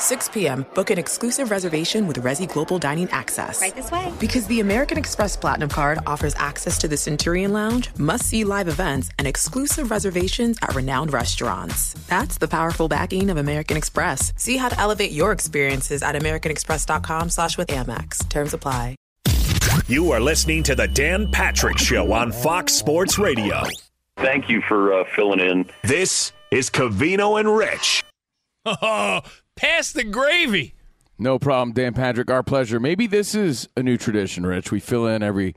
[0.00, 3.60] 6 p.m., book an exclusive reservation with Resy Global Dining Access.
[3.60, 4.12] Right this way.
[4.18, 8.68] Because the American Express Platinum Card offers access to the Centurion Lounge, must see live
[8.68, 11.94] events, and exclusive reservations at renowned restaurants.
[12.08, 14.32] That's the powerful backing of American Express.
[14.36, 18.28] See how to elevate your experiences at AmericanExpress.com slash with Amex.
[18.28, 18.96] Terms apply.
[19.86, 23.64] You are listening to the Dan Patrick Show on Fox Sports Radio.
[24.16, 25.68] Thank you for uh, filling in.
[25.82, 28.04] This is Covino and Rich.
[29.60, 30.74] Pass the gravy.
[31.18, 32.30] No problem, Dan Patrick.
[32.30, 32.80] Our pleasure.
[32.80, 34.72] Maybe this is a new tradition, Rich.
[34.72, 35.54] We fill in every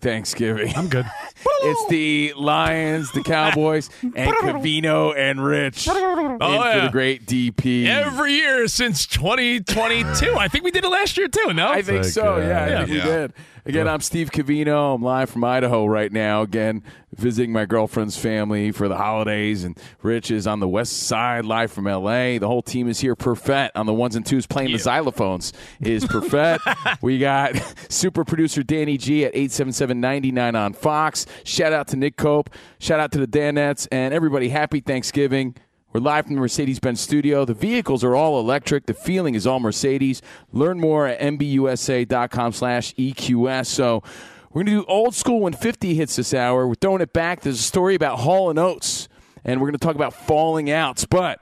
[0.00, 0.72] Thanksgiving.
[0.76, 1.06] I'm good.
[1.62, 7.86] it's the Lions, the Cowboys, and Covino and Rich Oh, in for the great DP.
[7.86, 10.34] Every year since 2022.
[10.36, 11.68] I think we did it last year too, no?
[11.70, 12.38] I think so.
[12.38, 12.78] Yeah, I Yeah.
[12.78, 13.32] think we did.
[13.66, 14.94] Again, I'm Steve Covino.
[14.94, 16.42] I'm live from Idaho right now.
[16.42, 16.82] Again,
[17.16, 21.72] visiting my girlfriend's family for the holidays, and Rich is on the west side, live
[21.72, 22.38] from LA.
[22.38, 23.16] The whole team is here.
[23.16, 26.62] Perfect on the ones and twos, playing the xylophones is Perfect.
[27.00, 27.56] we got
[27.88, 31.24] super producer Danny G at 877-99 on Fox.
[31.44, 32.50] Shout out to Nick Cope.
[32.78, 34.50] Shout out to the Danettes and everybody.
[34.50, 35.54] Happy Thanksgiving.
[35.94, 37.44] We're live from the Mercedes Benz studio.
[37.44, 38.86] The vehicles are all electric.
[38.86, 40.22] The feeling is all Mercedes.
[40.50, 43.66] Learn more at mbusa.com slash EQS.
[43.66, 44.02] So
[44.50, 46.66] we're going to do old school when 50 hits this hour.
[46.66, 47.42] We're throwing it back.
[47.42, 49.08] There's a story about Hall and Oates,
[49.44, 51.04] and we're going to talk about falling outs.
[51.04, 51.40] But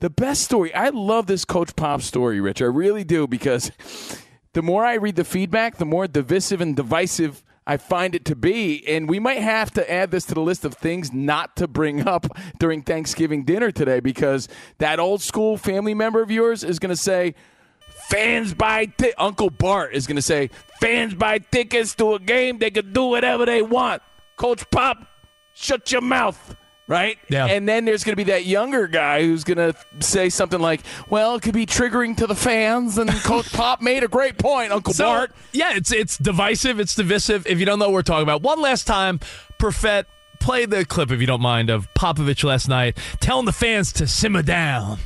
[0.00, 2.60] the best story, I love this Coach Pop story, Rich.
[2.60, 3.70] I really do because
[4.52, 8.34] the more I read the feedback, the more divisive and divisive I find it to
[8.34, 8.86] be.
[8.88, 12.06] And we might have to add this to the list of things not to bring
[12.06, 12.26] up
[12.58, 16.96] during Thanksgiving dinner today because that old school family member of yours is going to
[16.96, 17.34] say,
[18.08, 22.58] Fans buy ti- Uncle Bart is going to say, fans buy tickets to a game.
[22.58, 24.02] They can do whatever they want.
[24.36, 25.06] Coach Pop,
[25.54, 26.56] shut your mouth.
[26.88, 27.16] Right?
[27.28, 27.46] Yeah.
[27.46, 30.80] And then there's going to be that younger guy who's going to say something like,
[31.08, 32.98] well, it could be triggering to the fans.
[32.98, 35.32] And Coach Pop made a great point, Uncle So, Bart.
[35.52, 37.46] yeah, it's it's divisive, it's divisive.
[37.46, 39.20] If you don't know what we're talking about, one last time,
[39.58, 40.10] Perfect,
[40.40, 44.06] play the clip if you don't mind of Popovich last night telling the fans to
[44.08, 44.98] simmer down.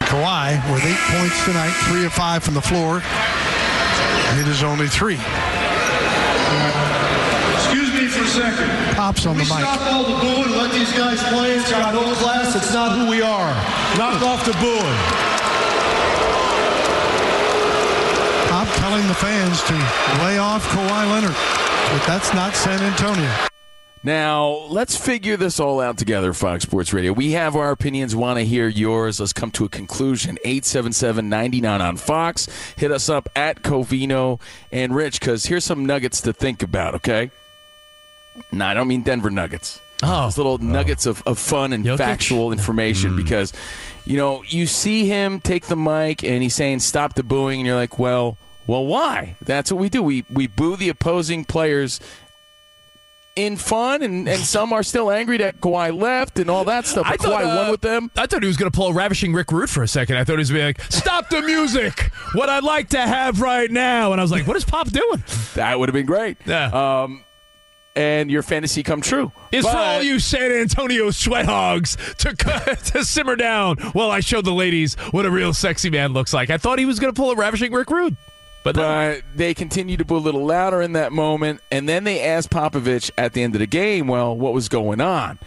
[0.00, 3.02] Kawhi with eight points tonight, three of five from the floor.
[3.02, 5.18] And it is only three.
[8.36, 8.68] Second.
[8.94, 9.64] Pops on we the mic.
[9.64, 10.52] Stop all the booing.
[10.56, 11.56] Let these guys play.
[11.56, 12.54] It's got old class.
[12.54, 13.52] It's not who we are.
[13.96, 14.98] Knock off the booing.
[18.52, 19.74] Pop telling the fans to
[20.22, 21.36] lay off Kawhi Leonard.
[21.92, 23.32] But that's not San Antonio.
[24.04, 27.12] Now, let's figure this all out together, Fox Sports Radio.
[27.12, 29.18] We have our opinions, want to hear yours.
[29.18, 30.38] Let's come to a conclusion.
[30.44, 32.48] 877 99 on Fox.
[32.76, 37.32] Hit us up at Covino and Rich, because here's some nuggets to think about, okay?
[38.52, 39.80] No, I don't mean Denver Nuggets.
[40.02, 40.24] Oh.
[40.24, 41.98] Those little nuggets of, of fun and Jokic?
[41.98, 43.52] factual information because,
[44.04, 47.66] you know, you see him take the mic and he's saying, stop the booing, and
[47.66, 48.36] you're like, well,
[48.66, 49.36] well, why?
[49.42, 50.02] That's what we do.
[50.02, 52.00] We, we boo the opposing players
[53.36, 57.06] in fun, and, and some are still angry that Kawhi left and all that stuff.
[57.08, 58.10] But Kawhi uh, won with them.
[58.16, 60.16] I thought he was going to pull a ravishing Rick Rude for a second.
[60.16, 62.10] I thought he was going to be like, "Stop the music!
[62.32, 65.22] What I'd like to have right now." And I was like, "What is Pop doing?"
[65.54, 66.38] That would have been great.
[66.46, 67.02] Yeah.
[67.02, 67.24] Um,
[67.96, 69.32] and your fantasy come true.
[69.50, 72.34] It's for all you San Antonio sweat hogs to
[72.92, 76.50] to simmer down while I showed the ladies what a real sexy man looks like.
[76.50, 78.16] I thought he was going to pull a ravishing Rick Rude.
[78.62, 82.50] But, they continue to boo a little louder in that moment, and then they asked
[82.50, 85.38] Popovich at the end of the game, well, what was going on?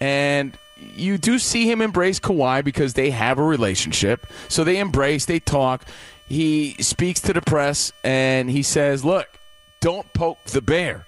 [0.00, 4.26] And you do see him embrace Kawhi because they have a relationship.
[4.48, 5.84] So they embrace, they talk.
[6.28, 9.28] He speaks to the press and he says, Look,
[9.80, 11.06] don't poke the bear.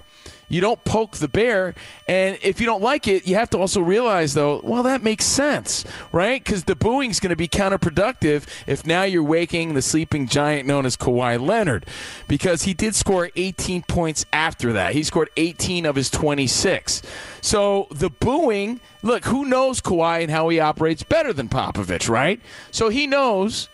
[0.49, 1.75] You don't poke the bear.
[2.07, 5.25] And if you don't like it, you have to also realize, though, well, that makes
[5.25, 6.43] sense, right?
[6.43, 10.87] Because the booing's going to be counterproductive if now you're waking the sleeping giant known
[10.87, 11.87] as Kawhi Leonard.
[12.27, 14.95] Because he did score 18 points after that.
[14.95, 17.03] He scored 18 of his 26.
[17.41, 22.41] So the booing, look, who knows Kawhi and how he operates better than Popovich, right?
[22.71, 23.69] So he knows,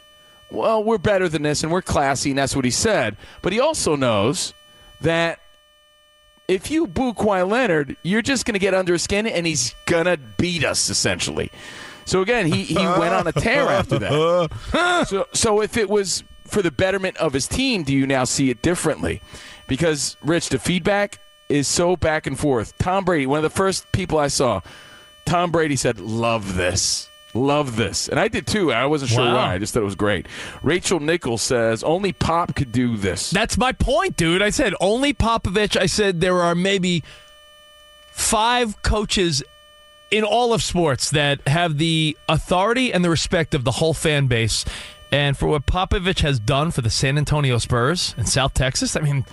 [0.51, 3.17] well, we're better than this and we're classy, and that's what he said.
[3.43, 4.55] But he also knows
[5.01, 5.39] that
[6.49, 9.75] if you boo Kawhi Leonard, you're just going to get under his skin and he's
[9.87, 11.51] going to beat us, essentially.
[12.05, 14.51] So again, he, he went on a tear after that.
[15.09, 18.51] So, so if it was for the betterment of his team, do you now see
[18.51, 19.23] it differently?
[19.67, 21.19] Because, Rich, the feedback
[21.49, 22.77] is so back and forth.
[22.79, 24.61] Tom Brady, one of the first people I saw,
[25.25, 27.09] Tom Brady said, Love this.
[27.35, 28.09] Love this.
[28.09, 28.73] And I did too.
[28.73, 29.35] I wasn't sure Wow.
[29.35, 29.55] why.
[29.55, 30.27] I just thought it was great.
[30.63, 33.31] Rachel Nichols says, Only Pop could do this.
[33.31, 34.41] That's my point, dude.
[34.41, 35.77] I said only Popovich.
[35.77, 37.03] I said there are maybe
[38.13, 39.43] five coaches
[40.11, 44.27] in all of sports that have the authority and the respect of the whole fan
[44.29, 44.65] base.
[45.11, 49.01] And for what Popovich has done for the San Antonio Spurs in South Texas, I
[49.01, 49.25] mean,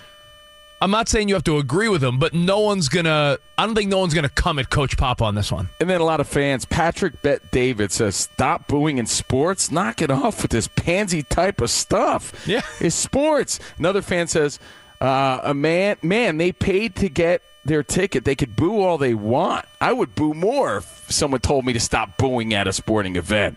[0.82, 3.38] I'm not saying you have to agree with him, but no one's gonna.
[3.56, 5.68] I don't think no one's gonna come at Coach Pop on this one.
[5.78, 6.64] And then a lot of fans.
[6.64, 9.70] Patrick Bet David says, "Stop booing in sports.
[9.70, 12.32] Knock it off with this pansy type of stuff.
[12.48, 12.62] Yeah.
[12.80, 14.58] it's sports." Another fan says,
[15.00, 18.24] uh, "A man, man, they paid to get their ticket.
[18.24, 19.66] They could boo all they want.
[19.80, 23.56] I would boo more if someone told me to stop booing at a sporting event."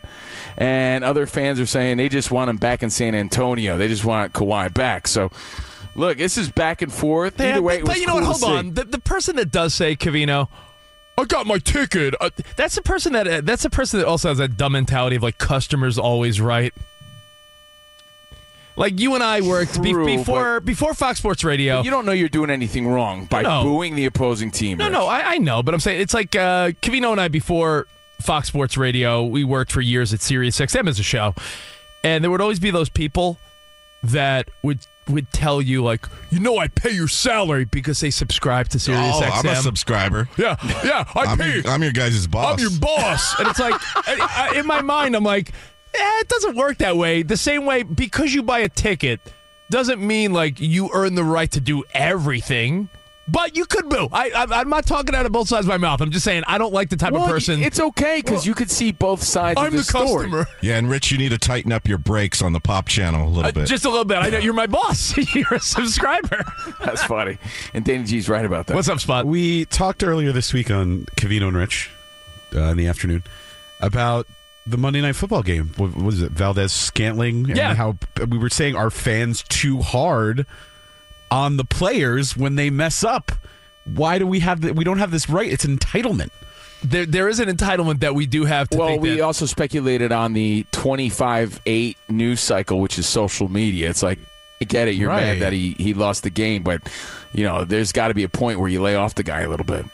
[0.60, 3.80] And other fans are saying they just want him back in San Antonio.
[3.80, 5.08] They just want Kawhi back.
[5.08, 5.32] So.
[5.96, 7.40] Look, this is back and forth.
[7.40, 8.42] Either Yeah, way, but, it was but you know cool what?
[8.42, 8.74] Hold on.
[8.74, 10.50] The, the person that does say Covino,
[11.18, 12.14] I got my ticket.
[12.20, 15.16] Uh, that's the person that uh, that's the person that also has that dumb mentality
[15.16, 16.74] of like customers always right.
[18.78, 21.82] Like you and I worked be- before before Fox Sports Radio.
[21.82, 23.64] You don't know you're doing anything wrong by No.
[23.64, 24.78] booing the opposing team.
[24.80, 27.88] No, no, I, I know, but I'm saying it's like uh, Covino and I before
[28.20, 29.24] Fox Sports Radio.
[29.24, 31.34] We worked for years at Sirius XM as a show,
[32.04, 33.40] and there would always be those people
[34.04, 38.70] that would would tell you like, you know, I pay your salary because they subscribe
[38.70, 39.40] to Sirius Oh, XM.
[39.40, 40.30] I'm a subscriber.
[40.38, 41.56] Yeah, yeah, I I'm pay.
[41.56, 42.54] your, I'm your guys' boss.
[42.54, 43.80] I'm your boss, and it's like
[44.56, 45.50] in my mind, I'm like,
[45.94, 47.22] eh, it doesn't work that way.
[47.24, 49.20] The same way because you buy a ticket
[49.70, 52.90] doesn't mean like you earn the right to do everything.
[53.28, 54.08] But you could boo.
[54.12, 56.00] I, I, I'm not talking out of both sides of my mouth.
[56.00, 57.60] I'm just saying I don't like the type Well, of person.
[57.64, 60.06] It's okay because you could see both sides I'm of the, the story.
[60.30, 60.46] customer.
[60.62, 63.30] Yeah, and Rich, you need to tighten up your brakes on the pop channel a
[63.30, 63.68] little Uh, bit.
[63.68, 64.18] just a little bit.
[64.20, 65.18] I know you're my boss.
[65.36, 66.46] you're a subscriber.
[66.86, 67.40] That's funny.
[67.74, 68.76] And Danny G's right about that.
[68.76, 69.26] What's up, Spot?
[69.26, 71.90] We talked earlier this week on Covino and Rich
[72.54, 73.24] uh, in the afternoon
[73.80, 74.28] about
[74.68, 75.72] the Monday Night Football game.
[75.78, 76.32] What what was it?
[76.32, 77.48] Valdes-Scantling.
[77.50, 77.74] And Yeah.
[77.74, 80.46] how we were saying our fans too hard
[81.36, 83.30] on the players when they mess up.
[83.84, 85.52] Why do we have the, we don't have this right?
[85.52, 86.30] It's entitlement.
[86.82, 89.22] There, there is an entitlement that we do have to well, think we that.
[89.22, 93.90] also speculated on the 25-8 news cycle, which is social media.
[93.90, 94.20] It's like,
[94.62, 94.96] I get it.
[94.96, 95.24] You're Right.
[95.24, 96.82] mad that he, he lost the game, but,
[97.34, 99.50] you know, there's got to be a point where you lay off the guy a
[99.50, 99.86] little bit.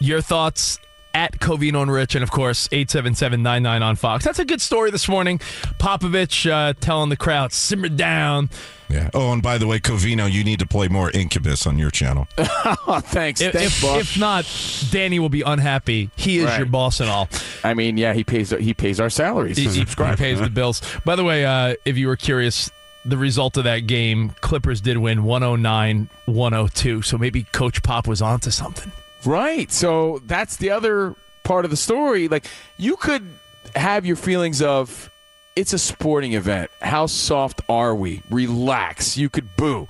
[0.00, 0.80] Your thoughts
[1.14, 4.24] at Covino and Rich, and of course, 877-99 on Fox.
[4.24, 5.38] That's a good story this morning.
[5.78, 8.48] Popovich uh, telling the crowd, simmer down.
[8.88, 9.10] yeah.
[9.12, 12.28] Oh, and by the way, Covino, you need to play more Incubus on your channel.
[12.38, 13.40] Oh, thanks.
[13.40, 14.00] If, Thanks, if, Buck.
[14.00, 14.46] if not,
[14.90, 16.10] Danny will be unhappy.
[16.16, 16.58] He is Right.
[16.58, 17.28] your boss and all.
[17.64, 19.56] I mean, yeah, he pays he pays our salaries.
[19.56, 19.84] He, he- he
[20.16, 20.80] pays the bills.
[21.04, 22.70] By the way, uh, if you were curious,
[23.04, 27.04] the result of that game, Clippers did win 109-102.
[27.04, 28.92] So maybe Coach Pop was onto something.
[29.24, 29.70] Right.
[29.70, 32.28] So that's the other part of the story.
[32.28, 32.46] Like
[32.76, 33.26] you could
[33.74, 35.10] have your feelings of
[35.56, 36.70] it's a sporting event.
[36.80, 38.22] How soft are we?
[38.30, 39.16] Relax.
[39.16, 39.88] You could boo.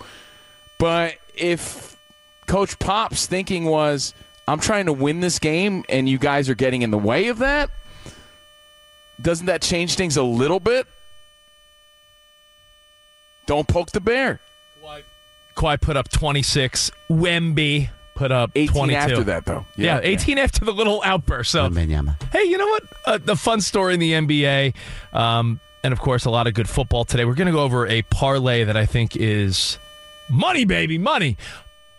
[0.78, 1.96] But if
[2.46, 4.14] Coach Pop's thinking was,
[4.48, 7.38] I'm trying to win this game and you guys are getting in the way of
[7.38, 7.70] that,
[9.20, 10.86] doesn't that change things a little bit?
[13.46, 14.40] Don't poke the bear.
[15.56, 16.90] Kawhi put up 26.
[17.10, 18.98] Wemby put up 18 22.
[18.98, 19.64] after that, though.
[19.76, 21.50] Yeah, Yeah, 18 after the little outburst.
[21.50, 21.64] So,
[22.32, 22.82] hey, you know what?
[23.06, 24.74] Uh, the fun story in the NBA,
[25.14, 27.24] um, and of course, a lot of good football today.
[27.24, 29.78] We're going to go over a parlay that I think is
[30.28, 31.38] money, baby, money.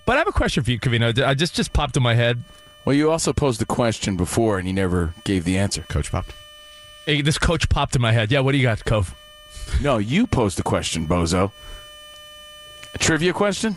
[0.05, 1.25] But I have a question for you, Covino.
[1.25, 2.43] I just just popped in my head.
[2.85, 5.81] Well, you also posed the question before and you never gave the answer.
[5.89, 6.33] Coach popped.
[7.07, 8.31] Hey, this coach popped in my head.
[8.31, 9.15] Yeah, what do you got, Cove?
[9.81, 11.51] No, you posed the question, Bozo.
[12.93, 13.75] A trivia question?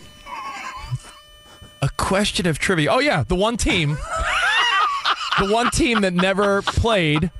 [1.84, 2.90] A question of trivia.
[2.90, 3.90] Oh yeah, the one team,
[5.38, 7.30] the one team that never played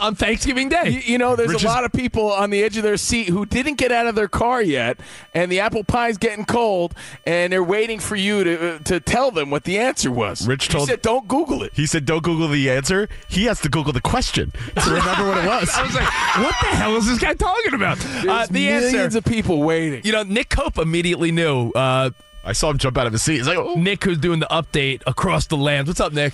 [0.00, 0.90] on Thanksgiving Day.
[0.90, 3.46] You, you know, there's a lot of people on the edge of their seat who
[3.46, 5.00] didn't get out of their car yet,
[5.34, 6.94] and the apple pie's getting cold,
[7.26, 10.46] and they're waiting for you to uh, to tell them what the answer was.
[10.46, 13.70] Rich told- said, "Don't Google it." He said, "Don't Google the answer." He has to
[13.70, 15.70] Google the question to remember what it was.
[15.74, 16.04] I was like,
[16.44, 17.98] what the hell is this guy talking about?
[18.04, 19.18] Uh, the millions answer.
[19.18, 20.02] of people waiting.
[20.04, 21.70] You know, Nick Cope immediately knew.
[21.72, 22.10] Uh,
[22.44, 23.36] I saw him jump out of his seat.
[23.38, 23.74] He's like, oh.
[23.74, 25.86] Nick, who's doing the update across the land.
[25.86, 26.32] What's up, Nick?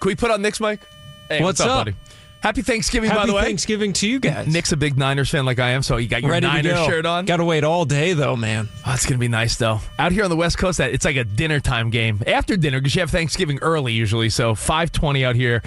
[0.00, 0.80] Can we put on Nick's mic?
[1.28, 1.86] Hey, What's what's, up, up?
[1.86, 1.96] buddy?
[2.42, 3.42] Happy Thanksgiving, by the way.
[3.42, 4.46] Thanksgiving to you guys.
[4.46, 6.72] Nick's a big Niners fan like I am, so you got your Ready to Niners
[6.72, 6.86] go.
[6.86, 7.26] shirt on.
[7.26, 8.66] Got to wait all day though, man.
[8.86, 9.80] Oh, it's gonna be nice though.
[9.98, 12.80] Out here on the West Coast, that it's like a dinner time game after dinner
[12.80, 14.30] because you have Thanksgiving early usually.
[14.30, 15.62] So five twenty out here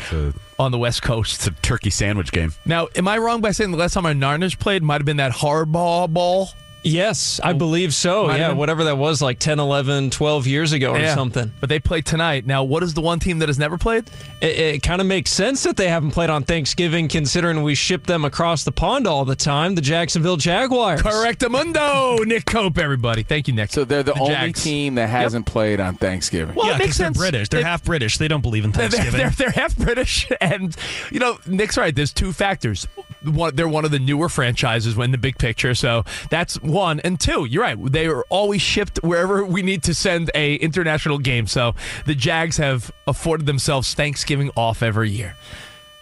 [0.57, 1.35] on the West Coast.
[1.35, 2.53] It's a turkey sandwich game.
[2.65, 5.17] Now, am I wrong by saying the last time our Niners played might have been
[5.17, 6.49] that Harbaugh Bowl?
[6.83, 8.27] Yes, I believe so.
[8.27, 8.57] Might Yeah, been.
[8.57, 11.15] whatever that was, like 10, 11, 12 years ago or Yeah.
[11.15, 11.51] something.
[11.61, 12.45] But they play tonight.
[12.45, 14.09] Now, what is the one team that has never played?
[14.41, 18.05] It, it kind of makes sense that they haven't played on Thanksgiving, considering we ship
[18.05, 19.75] them across the pond all the time.
[19.75, 21.01] The Jacksonville Jaguars.
[21.01, 23.23] Correctamundo, Nick Cope, everybody.
[23.23, 23.71] Thank you, Nick.
[23.71, 24.63] So they're the, The only Jags.
[24.63, 26.55] team that hasn't played on Thanksgiving.
[26.55, 27.17] Well, yeah, it makes because they're sense.
[27.17, 27.49] British.
[27.49, 28.17] They're It- half British.
[28.17, 29.19] They don't believe in They're, Thanksgiving.
[29.21, 30.75] they're, they're half British, and
[31.11, 31.95] you know Nick's right.
[31.95, 32.87] There's two factors.
[33.23, 36.99] One, they're one of the newer franchises in the big picture, so that's one.
[37.01, 37.77] And two, you're right.
[37.81, 41.47] They are always shipped wherever we need to send a international game.
[41.47, 41.75] So
[42.05, 45.35] the Jags have afforded themselves Thanksgiving off every year.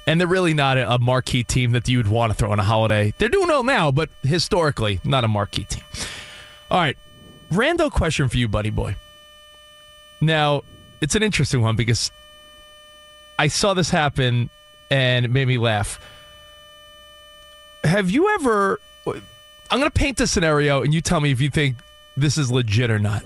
[0.08, 2.63] And they're really not a marquee team that you would want to throw on a
[2.63, 3.13] holiday.
[3.18, 5.84] They're doing well now, but historically, not a marquee team.
[6.72, 6.98] All right.
[7.51, 8.96] Rando question for you, buddy boy.
[10.20, 10.63] Now,
[11.01, 12.12] it's an interesting one because
[13.38, 14.50] I saw this happen
[14.90, 16.00] and it made me laugh.
[17.83, 18.79] Have you ever.
[19.05, 21.77] I'm going to paint the scenario and you tell me if you think
[22.17, 23.23] this is legit or not.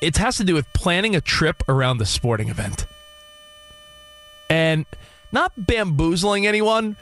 [0.00, 2.86] It has to do with planning a trip around the sporting event.
[4.50, 4.84] And
[5.30, 6.96] not bamboozling anyone,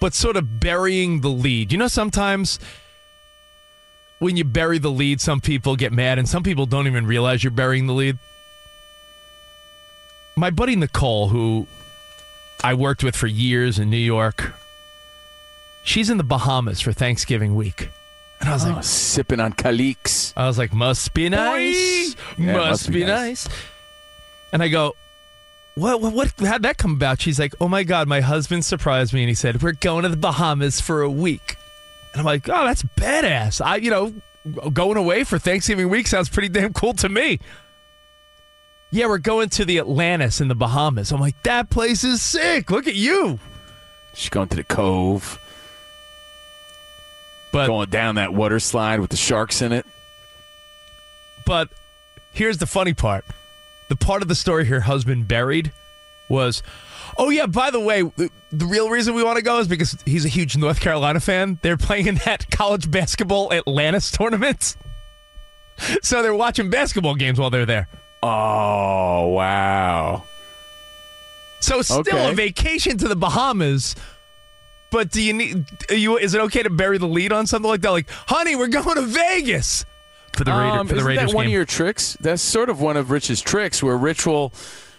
[0.00, 1.72] but sort of burying the lead.
[1.72, 2.58] You know, sometimes
[4.18, 7.42] when you bury the lead, some people get mad and some people don't even realize
[7.44, 8.18] you're burying the lead.
[10.36, 11.66] My buddy Nicole, who
[12.62, 14.54] I worked with for years in New York,
[15.84, 17.90] she's in the Bahamas for Thanksgiving week.
[18.40, 20.34] And I was Oh, like, sipping on Calix.
[20.36, 22.16] I was like, must be nice.
[22.36, 23.48] Yeah, must, must be, be nice.
[24.52, 24.96] And I go,
[25.76, 27.20] what, what, what, how'd that come about?
[27.20, 30.08] She's like, oh my God, my husband surprised me and he said, we're going to
[30.08, 31.56] the Bahamas for a week.
[32.12, 33.60] And I'm like, oh, that's badass.
[33.64, 34.14] I, you know,
[34.70, 37.40] going away for Thanksgiving week sounds pretty damn cool to me.
[38.90, 41.10] Yeah, we're going to the Atlantis in the Bahamas.
[41.10, 42.70] I'm like, that place is sick.
[42.70, 43.40] Look at you.
[44.14, 45.40] She's going to the cove.
[47.54, 49.86] But going down that water slide with the sharks in it.
[51.46, 51.68] But
[52.32, 53.24] here's the funny part.
[53.88, 55.72] The part of the story her husband buried
[56.28, 56.62] was,
[57.18, 58.30] oh, yeah, by the way, the,
[58.66, 61.58] real reason we want to go is because he's a huge North Carolina fan.
[61.62, 64.76] They're playing in that college basketball Atlantis tournament.
[66.02, 67.88] So they're watching basketball games while they're there.
[68.22, 70.22] Oh, wow.
[71.58, 72.30] So still Okay.
[72.30, 73.96] a vacation to the Bahamas.
[74.94, 75.66] But do you need?
[75.90, 77.90] Are you is it okay to bury the lead on something like that?
[77.90, 79.84] Like, honey, we're going to Vegas
[80.34, 81.50] for the Raider, Um, for the isn't Raiders that one game.
[81.50, 82.16] of your tricks?
[82.20, 84.52] That's sort of one of Rich's tricks, where Rich will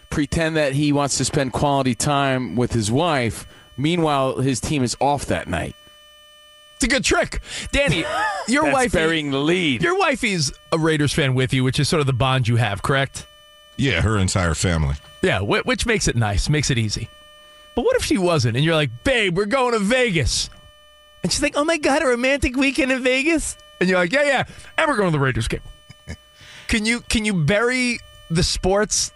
[0.10, 3.48] pretend that he wants to spend quality time with his wife.
[3.78, 5.76] Meanwhile, his team is off that night.
[6.76, 7.40] It's a good trick,
[7.72, 8.04] Danny.
[8.50, 9.82] Your wife burying the lead.
[9.82, 12.82] Your wifey's a Raiders fan with you, which is sort of the bond you have,
[12.82, 13.26] correct?
[13.78, 14.96] Yeah, her entire family.
[15.22, 17.08] Yeah, which makes it nice, makes it easy.
[17.76, 20.50] But what if she wasn't, and you're like, babe, we're going to Vegas,
[21.24, 24.24] and she's like, oh my god, a romantic weekend in Vegas, and you're like, yeah,
[24.24, 24.44] yeah,
[24.78, 25.62] and we're going to the Raiders game.
[26.68, 29.12] can you can you bury the sports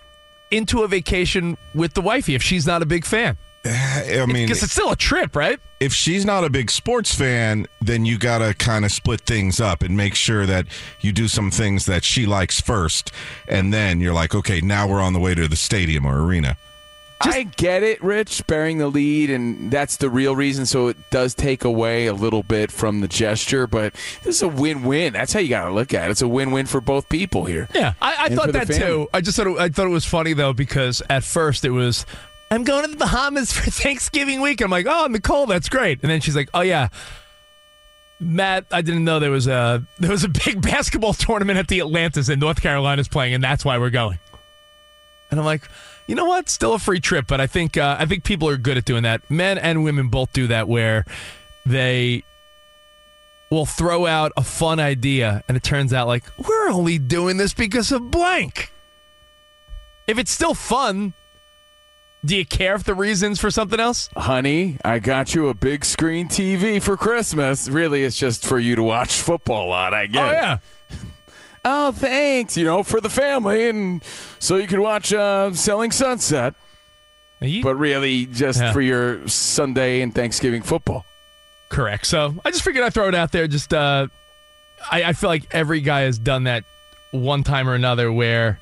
[0.51, 3.37] into a vacation with the wifey if she's not a big fan?
[3.63, 5.59] Eh, I mean, because it's still a trip, right?
[5.79, 9.61] if she's not a big sports fan, then you got to kind of split things
[9.61, 10.65] up and make sure that
[10.99, 13.11] you do some things that she likes first.
[13.47, 16.57] And then you're like, okay, now we're on the way to the stadium or arena.
[17.21, 20.65] I get it, Rich, bearing the lead, and that's the real reason.
[20.65, 24.47] So it does take away a little bit from the gesture, but this is a
[24.47, 25.13] win-win.
[25.13, 26.11] That's how you got to look at it.
[26.11, 27.67] It's a win-win for both people here.
[27.75, 29.09] Yeah, I, I thought that too.
[29.13, 32.05] I just thought it, I thought it was funny though because at first it was,
[32.51, 34.61] I'm going to the Bahamas for Thanksgiving week.
[34.61, 35.99] I'm like, oh, Nicole, that's great.
[36.01, 36.88] And then she's like, oh yeah,
[38.19, 41.79] Matt, I didn't know there was a there was a big basketball tournament at the
[41.79, 44.19] Atlantis and North Carolina's playing, and that's why we're going.
[45.31, 45.63] And I'm like,
[46.09, 46.49] you know what?
[46.49, 49.03] Still a free trip, but I think uh, I think people are good at doing
[49.03, 49.29] that.
[49.29, 50.67] Men and women both do that.
[50.67, 51.05] Where
[51.67, 52.23] they
[53.51, 57.53] will throw out a fun idea, and it turns out like we're only doing this
[57.53, 58.71] because of blank.
[60.07, 61.13] If it's still fun,
[62.25, 64.09] do you care if the reasons for something else?
[64.17, 67.69] Honey, I got you a big screen TV for Christmas.
[67.69, 70.27] Really, it's just for you to watch football on, I guess.
[70.27, 70.57] Oh yeah.
[71.65, 72.55] Oh, thanks.
[72.57, 74.03] You know, for the family, and
[74.39, 76.53] so you can watch uh, Selling Sunset.
[77.63, 78.71] but really, just Yeah.
[78.73, 81.05] for your Sunday and Thanksgiving football.
[81.69, 82.05] Correct.
[82.07, 83.47] So I just figured I'd throw it out there.
[83.47, 84.07] Just uh,
[84.91, 86.63] I, I feel like every guy has done that
[87.11, 88.59] one time or another where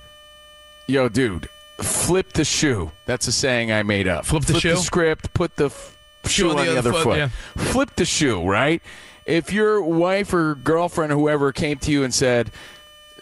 [0.88, 1.48] Yo, dude,
[1.80, 2.92] flip the shoe.
[3.06, 4.25] That's a saying I made up.
[4.25, 4.77] Flip the shoe?
[4.77, 7.18] script, put the f- shoe, on the, other foot.
[7.18, 7.27] yeah.
[7.58, 8.82] Flip the shoe, right?
[9.25, 12.51] If your wife or girlfriend or whoever came to you and said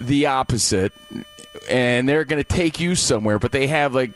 [0.01, 0.93] the opposite,
[1.69, 4.11] and they're going to take you somewhere, but they have like,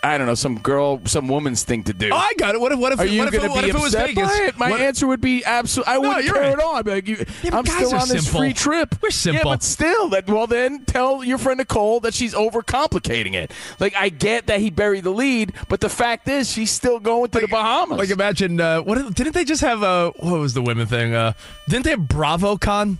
[0.00, 2.10] I don't know, some girl, some woman's thing to do.
[2.12, 2.60] Oh, I got it.
[2.60, 4.30] What if what if Are you what if, it, what if it was Vegas?
[4.38, 4.56] it?
[4.56, 5.92] My What- answer would be absolutely.
[5.92, 6.58] I wouldn't right.
[6.78, 8.40] at be like, you, yeah, I'm still on this simple.
[8.40, 8.94] free trip.
[9.02, 9.38] We're simple.
[9.38, 13.50] Yeah, but still, that well, then tell your friend Nicole that she's overcomplicating it.
[13.80, 17.30] Like I get that he buried the lead, but the fact is, she's still going
[17.32, 17.98] to the Bahamas.
[17.98, 21.12] Like imagine uh, what didn't they just have uh, what was the women thing?
[21.12, 21.32] Uh,
[21.68, 22.98] didn't they have BravoCon?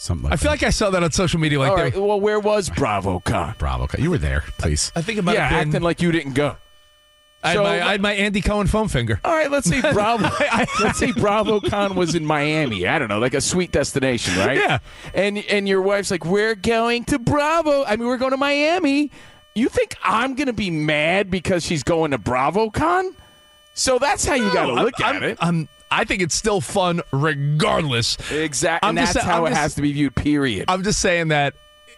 [0.00, 1.58] Something like I feel like I saw that on social media.
[1.58, 3.56] Like All they- right, well, where was BravoCon?
[3.56, 3.98] BravoCon.
[3.98, 4.92] You were there, please.
[4.94, 5.68] I think it might Yeah, been.
[5.68, 6.56] acting like you didn't go.
[7.42, 9.20] I, had my, I had my Andy Cohen foam finger.
[9.24, 10.24] All right, let's say Bravo.
[10.80, 12.86] let's say BravoCon was in Miami.
[12.86, 14.56] I don't know, like a sweet destination, right?
[14.56, 14.78] Yeah.
[15.14, 17.84] And and your wife's like, "We're going to Bravo.
[17.84, 19.10] I mean, we're going to Miami."
[19.56, 23.14] You think I'm gonna be mad because she's going to BravoCon?
[23.74, 25.38] So that's how you got to look I'm, at I'm, it.
[25.40, 28.16] I'm, I think it's still fun regardless.
[28.30, 28.88] Exactly.
[28.88, 30.14] And that's sa- how I'm it just- has to be viewed.
[30.14, 30.66] Period.
[30.68, 31.54] I'm just saying that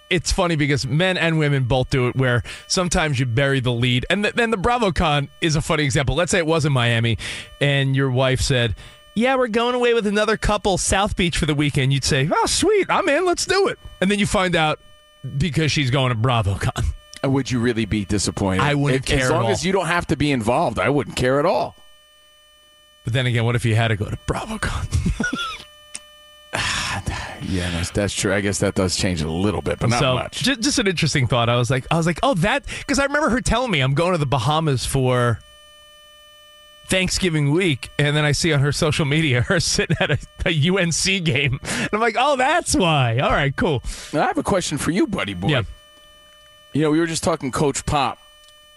[0.08, 4.06] it's funny because men and women both do it where sometimes you bury the lead.
[4.10, 6.16] And th- then the BravoCon is a funny example.
[6.16, 7.16] Let's say it was in Miami
[7.60, 8.74] and your wife said,
[9.14, 11.92] Yeah, we're going away with another couple, South Beach for the weekend.
[11.92, 13.78] You'd say, Oh, sweet, I'm in, let's do it.
[14.00, 14.80] And then you find out
[15.38, 16.86] because she's going to BravoCon.
[17.22, 18.62] Uh, would you really be disappointed?
[18.62, 21.16] I wouldn't If- care As long as you don't have to be involved, I wouldn't
[21.16, 21.76] care at all.
[23.10, 24.86] But then again, what if you had to go to BravoCon?
[27.42, 28.32] Yeah, that's, that's true.
[28.32, 30.42] I guess that does change a little bit, but not so, much.
[30.42, 31.48] Just, just an interesting thought.
[31.48, 33.94] I was like, I was like, oh, that because I remember her telling me I'm
[33.94, 35.40] going to the Bahamas for
[36.86, 40.68] Thanksgiving week, and then I see on her social media her sitting at a, a
[40.68, 43.18] UNC game, and I'm like, oh, that's why.
[43.18, 43.82] All right, cool.
[44.12, 45.48] Now, I have a question for you, buddy boy.
[45.48, 45.62] Yeah.
[46.72, 48.18] You know, we were just talking Coach Pop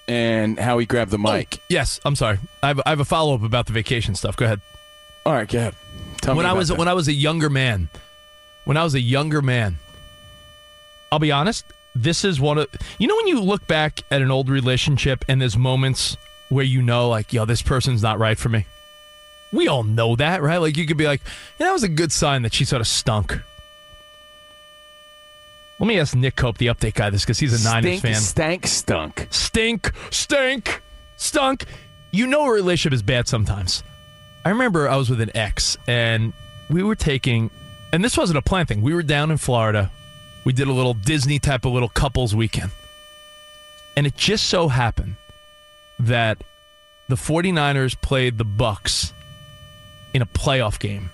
[0.07, 1.59] and how he grabbed the oh, mic.
[1.69, 2.39] Yes, I'm sorry.
[2.61, 4.35] I have, I have a follow up about the vacation stuff.
[4.35, 4.61] Go ahead.
[5.25, 5.75] All right, go ahead.
[6.21, 6.77] Tell when me I was that.
[6.77, 7.89] when I was a younger man,
[8.65, 9.79] when I was a younger man,
[11.11, 11.65] I'll be honest.
[11.95, 15.41] This is one of you know when you look back at an old relationship and
[15.41, 16.17] there's moments
[16.49, 18.65] where you know like yo this person's not right for me.
[19.51, 20.57] We all know that, right?
[20.57, 21.21] Like you could be like,
[21.59, 23.39] yeah, that was a good sign that she sort of stunk.
[25.79, 28.21] Let me ask Nick Cope, the update guy, this because he's a Niners Stink, fan.
[28.21, 29.27] Stank, stunk.
[29.31, 30.81] Stink, stink,
[31.17, 31.65] stunk.
[32.11, 33.83] You know a relationship is bad sometimes.
[34.45, 36.33] I remember I was with an ex and
[36.69, 37.49] we were taking,
[37.91, 38.81] and this wasn't a plan thing.
[38.81, 39.91] We were down in Florida.
[40.45, 42.71] We did a little Disney type of little couples weekend.
[43.95, 45.15] And it just so happened
[45.99, 46.43] that
[47.07, 49.11] the 49ers played the Bucs
[50.13, 51.09] in a playoff game.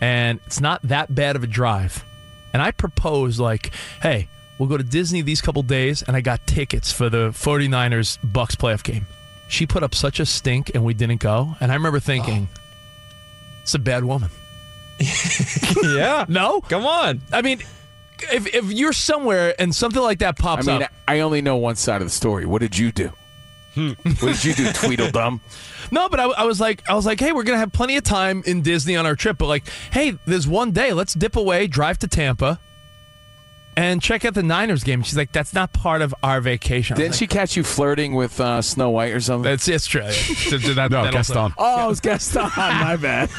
[0.00, 2.04] And it's not that bad of a drive.
[2.52, 3.70] And I proposed like,
[4.02, 8.18] hey, we'll go to Disney these couple days and I got tickets for the 49ers
[8.18, 9.06] Bucs playoff game.
[9.48, 11.56] She put up such a stink and we didn't go.
[11.60, 12.60] And I remember thinking, oh.
[13.62, 14.30] it's a bad woman.
[15.82, 16.24] yeah.
[16.28, 16.60] No?
[16.60, 17.22] Come on.
[17.32, 17.60] I mean,
[18.32, 20.92] if, if you're somewhere and something like that pops I mean, up.
[21.08, 22.46] I only know one side of the story.
[22.46, 23.12] What did you do?
[23.74, 25.40] What did you do, Tweedledum?
[25.90, 28.04] No, but I, I was like, I was like, hey, we're gonna have plenty of
[28.04, 31.66] time in Disney on our trip, but like, hey, there's one day, let's dip away,
[31.66, 32.58] drive to Tampa,
[33.76, 35.02] and check out the Niners game.
[35.02, 36.94] She's like, that's not part of our vacation.
[36.94, 39.50] I was Didn't she catch you flirting with uh, Snow White or something?
[39.50, 40.02] That's it's true.
[40.02, 41.54] That- No, that also- Gaston.
[41.58, 42.42] Oh, it was Gaston.
[42.56, 43.30] My bad.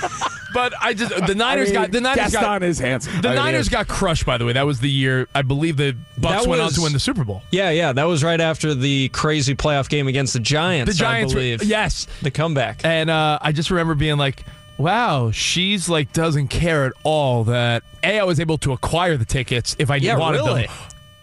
[0.54, 3.22] But I just the Niners I mean, got the Niners Gaston got is handsome.
[3.22, 4.26] the I mean, Niners got crushed.
[4.26, 6.76] By the way, that was the year I believe the Bucs That went on was-
[6.76, 7.42] to win the Super Bowl.
[7.52, 7.94] Yeah, yeah.
[7.94, 10.92] That was right after the crazy playoff game against the Giants.
[10.92, 11.64] The Giants, I were- believe.
[11.64, 12.82] yes, The comeback.
[12.84, 14.44] and uh, I just remember being like,
[14.82, 19.26] "Wow, she's like doesn't care at all that a I was able to acquire the
[19.26, 20.62] tickets if I Yeah, wanted really?
[20.68, 20.76] them."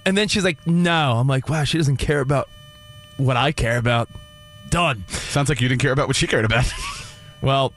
[0.07, 2.49] And then she's like, "No," I'm like, "Wow, she doesn't care about
[3.17, 4.09] what I care about."
[4.71, 5.05] Done.
[5.09, 6.65] Sounds like you didn't care about what she cared about.
[7.41, 7.73] Well,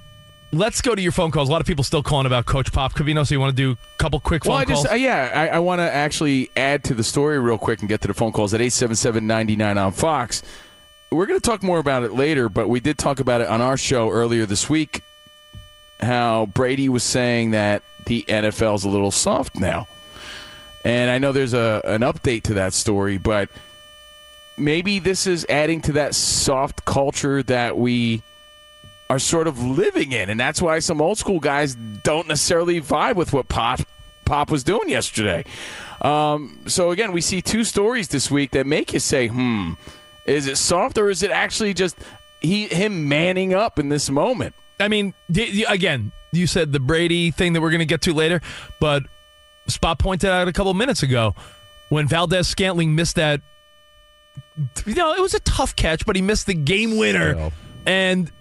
[0.51, 1.47] let's go to your phone calls.
[1.47, 3.27] A lot of people still calling about Coach Pop Covino.
[3.27, 4.81] So you want to do a couple quick phone Well, I calls?
[4.83, 7.87] just uh, yeah, I, I want to actually add to the story real quick and
[7.87, 10.41] get to the phone calls at 877-99 on Fox.
[11.11, 13.61] We're going to talk more about it later, but we did talk about it on
[13.61, 15.03] our show earlier this week.
[16.01, 19.87] How Brady was saying that the NFL's a little soft now.
[20.83, 23.49] And I know there's a an update to that story, but
[24.57, 28.23] maybe this is adding to that soft culture that we
[29.09, 33.15] are sort of living in, and that's why some old school guys don't necessarily vibe
[33.15, 33.81] with what Pop
[34.25, 35.43] Pop was doing yesterday.
[36.01, 39.73] Um, so again, we see two stories this week that make you say, "Hmm,
[40.25, 41.97] is it soft or is it actually just
[42.39, 45.13] he him manning up in this moment?" I mean,
[45.69, 48.41] again, you said the Brady thing that we're going to get to later,
[48.79, 49.03] but
[49.67, 51.35] Spot pointed out a couple minutes ago
[51.89, 53.41] when Valdes-Scantling missed that.
[54.85, 57.51] You know, it was a tough catch, but he missed the game winner.
[57.85, 58.31] And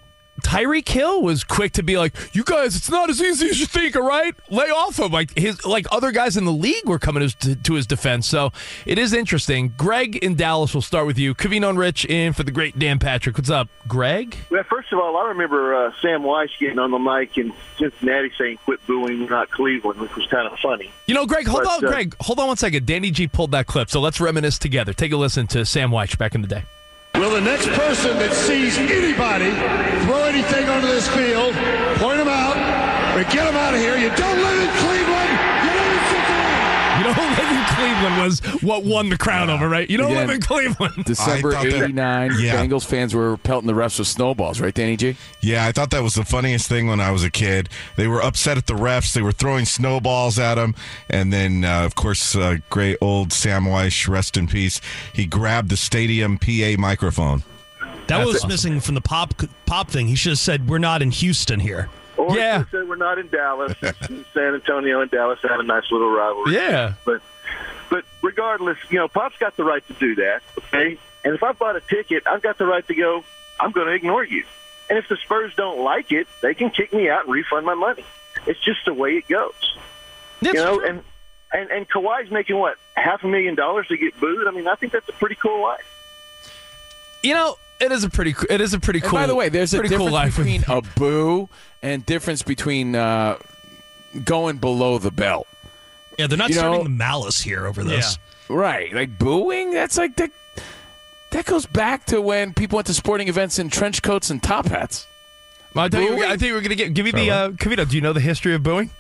[0.41, 3.67] Tyreek Hill was quick to be like, "You guys, it's not as easy as you
[3.67, 3.97] think.
[3.97, 7.29] All right, lay off him." Like his, like other guys in the league were coming
[7.29, 8.27] to, to his defense.
[8.27, 8.53] So
[8.87, 9.75] it is interesting.
[9.77, 11.35] Greg in Dallas will start with you.
[11.35, 13.37] Covino and Rich in for the great Dan Patrick.
[13.39, 14.37] What's up, Greg?
[14.51, 18.31] Well, first of all, I remember uh, Sam Wyche getting on the mic in Cincinnati
[18.39, 20.91] saying, "Quit booing, not Cleveland," which was kind of funny.
[21.07, 22.87] You know, Greg, hold But, on, uh, Greg, hold on one second.
[22.87, 24.93] Danny G pulled that clip, so let's reminisce together.
[24.93, 26.65] Take a listen to Sam Wyche back in the day.
[27.31, 29.53] The next person that sees anybody
[30.05, 31.55] throw anything onto this field,
[31.97, 32.59] point them out,
[33.17, 33.97] or get them out of here?
[33.97, 35.10] You don't live in Cleveland.
[37.01, 39.89] You don't live in Cleveland was what won the crown over, right?
[39.89, 41.05] You don't Again, live in Cleveland.
[41.07, 42.57] December I thought that- '89, Yeah.
[42.57, 45.17] Bengals fans were pelting the refs with snowballs, right, Danny G?
[45.41, 47.69] Yeah, I thought that was the funniest thing when I was a kid.
[47.97, 49.13] They were upset at the refs.
[49.15, 50.75] They were throwing snowballs at them.
[51.09, 54.81] And then, uh, of course, uh, great old Sam Wyche, rest in peace,
[55.15, 57.43] he grabbed the stadium PA microphone.
[57.81, 58.49] That That's was awesome.
[58.49, 59.35] missing from the pop
[59.67, 60.09] pop thing.
[60.09, 62.65] He should have said, "We're not in Houston here." Or Yeah.
[62.71, 63.73] said we're not in Dallas.
[64.35, 66.55] San Antonio and Dallas have a nice little rivalry.
[66.55, 66.95] Yeah.
[67.05, 67.23] But
[67.89, 70.43] but regardless, you know, Pop's got the right to do that.
[70.59, 70.99] Okay.
[71.25, 73.25] And if I bought a ticket, I've got the right to go.
[73.59, 74.45] I'm going to ignore you.
[74.89, 77.75] And if the Spurs don't like it, they can kick me out and refund my
[77.75, 78.05] money.
[78.47, 79.79] It's just the way it goes.
[80.41, 80.89] That's you know, true.
[80.89, 81.05] and
[81.53, 84.47] and and Kawhi's making what half a million dollars to get booed.
[84.49, 85.87] I mean, I think that's a pretty cool life.
[87.23, 89.19] You know, it is a pretty, it is a pretty And cool.
[89.19, 90.37] by the way, there's a pretty difference cool life.
[90.37, 91.49] between a boo
[91.83, 93.39] and difference between uh,
[94.25, 95.47] going below the belt.
[96.19, 98.19] Yeah, they're not You know- starting the malice here over this.
[98.49, 99.71] Right, like booing.
[99.73, 100.31] That's like that.
[101.31, 104.67] That goes back to when people went to sporting events in trench coats and top
[104.67, 105.07] hats.
[105.77, 106.25] I think, Booing?
[106.25, 106.93] I think we're gonna get.
[106.95, 107.89] Give me the uh, Covino.
[107.89, 108.91] Do you know the history of booing?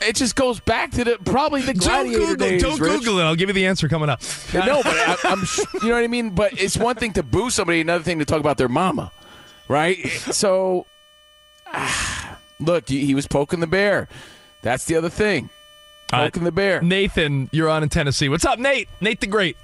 [0.00, 2.36] It just goes back to the probably the Don't Google.
[2.36, 2.62] days.
[2.62, 3.00] don't Rich.
[3.00, 3.24] Google it.
[3.24, 4.20] I'll give you the answer coming up.
[4.54, 5.42] No, but I, I'm.
[5.82, 6.30] You know what I mean.
[6.30, 9.10] But it's one thing to boo somebody, another thing to talk about their mama,
[9.68, 9.96] right?
[10.08, 10.86] So,
[11.66, 14.08] ah, look, he, he was poking the bear.
[14.62, 15.50] That's the other thing.
[16.12, 16.80] Uh, Poking the bear.
[16.80, 18.28] Nathan, you're on in Tennessee.
[18.30, 18.88] What's up, Nate?
[19.00, 19.56] Nate the Great.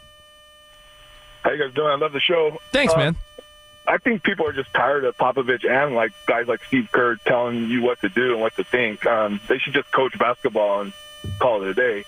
[1.43, 1.89] How you guys doing?
[1.89, 2.59] I love the show.
[2.73, 3.17] Thanks, Uh, man.
[3.87, 7.69] I think people are just tired of Popovich and like guys like Steve Kerr telling
[7.69, 9.05] you what to do and what to think.
[9.07, 10.93] Um, they should just coach basketball and
[11.39, 12.05] call it a day.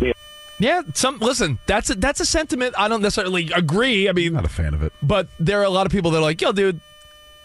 [0.00, 0.12] Yeah,
[0.58, 1.58] Yeah, some listen.
[1.66, 4.08] That's a, that's a sentiment I don't necessarily agree.
[4.08, 4.92] I mean, Not a fan of it.
[5.02, 6.80] but there are a lot of people that are like, "Yo, dude,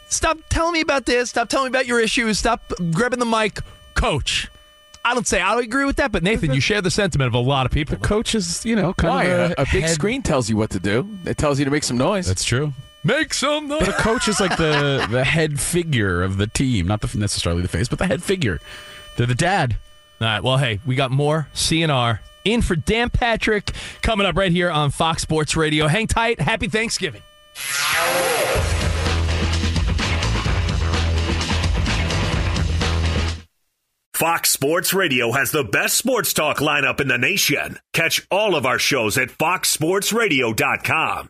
[0.08, 1.30] stop telling me about this.
[1.30, 2.40] Stop telling me about your issues.
[2.40, 3.60] Stop grabbing the mic,
[3.96, 4.50] coach."
[5.06, 7.34] I don't say I don't agree with that, but Nathan, you share the sentiment of
[7.34, 7.96] a lot of people.
[7.98, 9.24] The Coach is, you know, kind Why?
[9.24, 11.08] of A, a big head- screen tells you what to do.
[11.26, 12.28] It tells you to make some noise.
[12.28, 12.74] That's true.
[13.08, 13.80] Make some noise.
[13.80, 17.62] But a coach is like the the head figure of the team, not the necessarily
[17.62, 18.60] the face, but the head figure.
[19.16, 19.78] They're the dad.
[20.20, 20.44] All right.
[20.44, 24.92] Well, hey, we got more CNR in for Dan Patrick coming up right here on
[24.92, 25.88] Fox Sports Radio.
[25.88, 26.42] Hang tight.
[26.42, 27.22] Happy Thanksgiving.
[34.14, 37.80] Fox Sports Radio has the best sports talk lineup in the nation.
[37.94, 41.30] Catch all of our shows at foxsportsradio.com.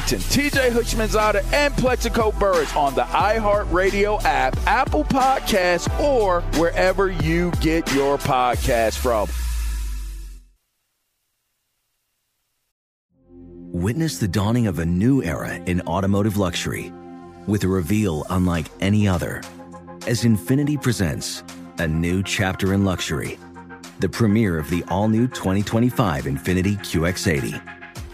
[0.00, 7.92] TJ Houshmandzadeh, and Plaxico Burress on the iHeartRadio app, Apple Podcasts, or wherever you get
[7.94, 9.28] your podcast from.
[13.72, 16.92] Witness the dawning of a new era in automotive luxury
[17.46, 19.42] with a reveal unlike any other
[20.06, 21.42] as Infiniti presents
[21.78, 23.38] a new chapter in luxury,
[24.00, 27.81] the premiere of the all new 2025 Infiniti QX80.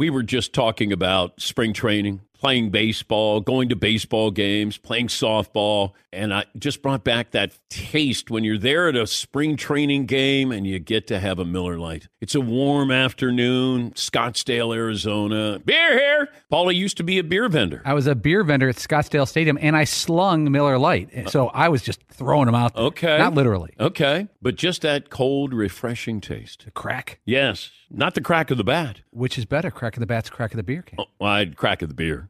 [0.00, 5.92] We were just talking about spring training, playing baseball, going to baseball games, playing softball,
[6.10, 10.50] and I just brought back that taste when you're there at a spring training game
[10.50, 12.08] and you get to have a Miller Lite.
[12.20, 15.60] It's a warm afternoon, Scottsdale, Arizona.
[15.64, 16.28] Beer here.
[16.48, 17.82] Paula used to be a beer vendor.
[17.84, 21.30] I was a beer vendor at Scottsdale Stadium, and I slung Miller Lite, uh-huh.
[21.30, 22.74] so I was just throwing them out.
[22.74, 22.84] There.
[22.84, 23.18] Okay.
[23.18, 23.74] not literally.
[23.78, 26.64] Okay, but just that cold, refreshing taste.
[26.64, 27.20] The crack.
[27.26, 29.02] Yes, not the crack of the bat.
[29.10, 31.00] Which is better, crack of the bats, crack of the beer can?
[31.00, 32.29] Oh, well, I'd crack of the beer.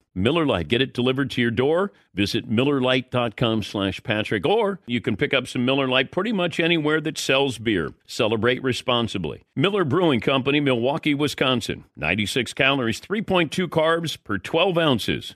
[0.13, 0.67] Miller Lite.
[0.67, 1.91] Get it delivered to your door.
[2.13, 4.45] Visit MillerLite.com slash Patrick.
[4.45, 7.93] Or you can pick up some Miller Lite pretty much anywhere that sells beer.
[8.05, 9.43] Celebrate responsibly.
[9.55, 11.85] Miller Brewing Company, Milwaukee, Wisconsin.
[11.95, 15.35] 96 calories, 3.2 carbs per 12 ounces.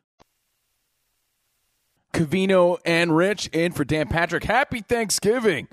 [2.13, 4.45] Covino and Rich in for Dan Patrick.
[4.45, 5.67] Happy Thanksgiving.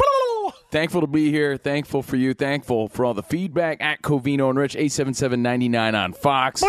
[0.73, 1.57] Thankful to be here.
[1.59, 2.33] Thankful for you.
[2.35, 6.63] Thankful for all the feedback at Covino and Rich, 877-99 on Fox.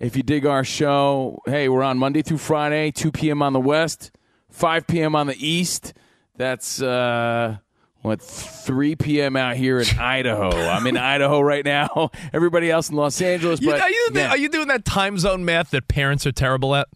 [0.00, 3.42] If you dig our show, hey, we're on Monday through Friday, 2 p.m.
[3.42, 4.10] on the West,
[4.50, 5.14] 5 p.m.
[5.14, 5.94] on the East.
[6.36, 7.58] That's, uh,
[8.02, 9.36] what, 3 p.m.
[9.36, 10.50] out here in Idaho.
[10.50, 12.10] I'm in Idaho right now.
[12.32, 13.60] Everybody else in Los Angeles.
[13.60, 14.30] You- But, are, you, yeah.
[14.30, 16.88] are you doing that time zone math that parents are terrible at?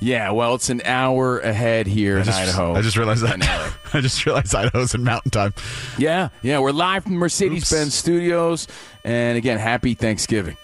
[0.00, 2.74] Yeah, well, it's an hour ahead here I in just, Idaho.
[2.74, 3.34] I just realized that.
[3.34, 3.70] And LA.
[3.94, 5.54] I just realized Idaho's in Mountain Time.
[5.98, 8.66] Yeah, yeah, we're live from Mercedes Benz Studios,
[9.04, 10.56] and again, happy Thanksgiving.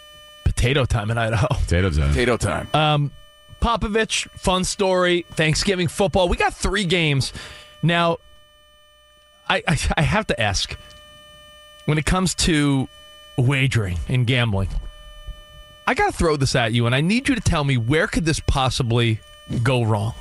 [0.45, 1.47] Potato time in Idaho.
[1.51, 2.09] Potato time.
[2.11, 2.69] Potato time.
[2.75, 3.12] Um,
[3.61, 5.25] Popovich, fun story.
[5.33, 6.29] Thanksgiving football.
[6.29, 7.33] We got three games
[7.83, 8.19] now.
[9.49, 10.77] I, I I have to ask
[11.87, 12.88] when it comes to
[13.38, 14.69] wagering and gambling.
[15.90, 18.07] I got to throw this at you, and I need you to tell me where
[18.07, 19.18] could this possibly
[19.64, 20.14] go wrong.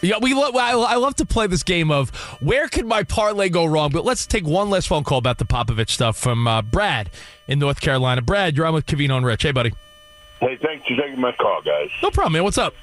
[0.00, 0.34] Yeah, we.
[0.34, 3.92] Lo- I, I love to play this game of where could my parlay go wrong.
[3.92, 7.10] But let's take one last phone call about the Popovich stuff from uh, Brad
[7.46, 8.22] in North Carolina.
[8.22, 9.44] Brad, you're on with Covino and Rich.
[9.44, 9.72] Hey, buddy.
[10.40, 11.90] Hey, thanks for taking my call, guys.
[12.02, 12.42] No problem, man.
[12.42, 12.74] What's up?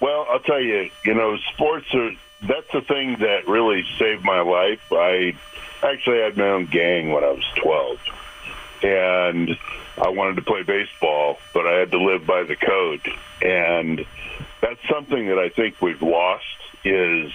[0.00, 2.10] Well, I'll tell you, you know, sports are
[2.40, 4.80] that's the thing that really saved my life.
[4.92, 5.36] I
[5.82, 7.98] actually had my own gang when I was 12.
[8.82, 9.58] And
[9.98, 13.00] I wanted to play baseball, but I had to live by the code.
[13.42, 14.04] And
[14.60, 16.44] that's something that I think we've lost
[16.84, 17.32] is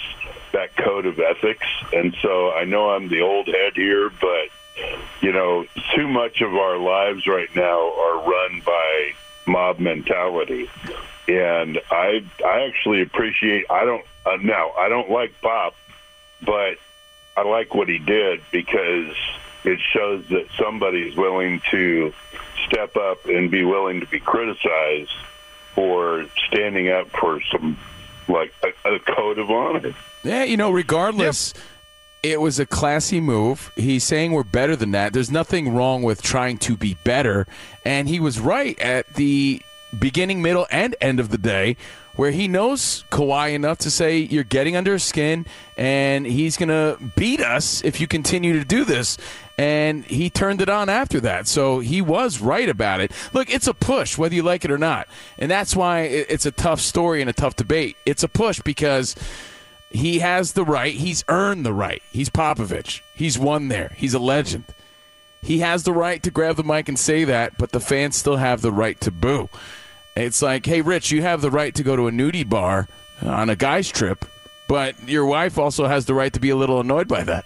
[0.53, 1.67] that code of ethics.
[1.93, 4.49] And so I know I'm the old head here, but
[5.21, 9.13] you know, too much of our lives right now are run by
[9.45, 10.69] mob mentality.
[11.27, 15.75] And I I actually appreciate I don't uh, now I don't like Pop,
[16.41, 16.77] but
[17.37, 19.15] I like what he did because
[19.63, 22.13] it shows that somebody's willing to
[22.67, 25.13] step up and be willing to be criticized
[25.73, 27.77] for standing up for some
[28.27, 29.93] like a, a code of honor.
[30.23, 31.53] Yeah, you know, regardless,
[32.23, 33.71] it was a classy move.
[33.75, 35.13] He's saying we're better than that.
[35.13, 37.47] There's nothing wrong with trying to be better.
[37.83, 39.61] And he was right at the
[39.97, 41.77] beginning, middle, and end of the day
[42.15, 45.45] where he knows Kawhi enough to say you're getting under his skin
[45.77, 49.17] and he's going to beat us if you continue to do this.
[49.57, 51.47] And he turned it on after that.
[51.47, 53.11] So he was right about it.
[53.33, 55.07] Look, it's a push, whether you like it or not.
[55.37, 57.97] And that's why it's a tough story and a tough debate.
[58.05, 59.15] It's a push because
[59.91, 60.93] he has the right.
[60.95, 62.01] He's earned the right.
[62.11, 63.01] He's Popovich.
[63.13, 63.93] He's won there.
[63.97, 64.63] He's a legend.
[65.43, 68.37] He has the right to grab the mic and say that, but the fans still
[68.37, 69.49] have the right to boo.
[70.15, 72.87] It's like, hey, Rich, you have the right to go to a nudie bar
[73.21, 74.25] on a guy's trip,
[74.71, 77.43] but your wife also has the right to be a little annoyed by that.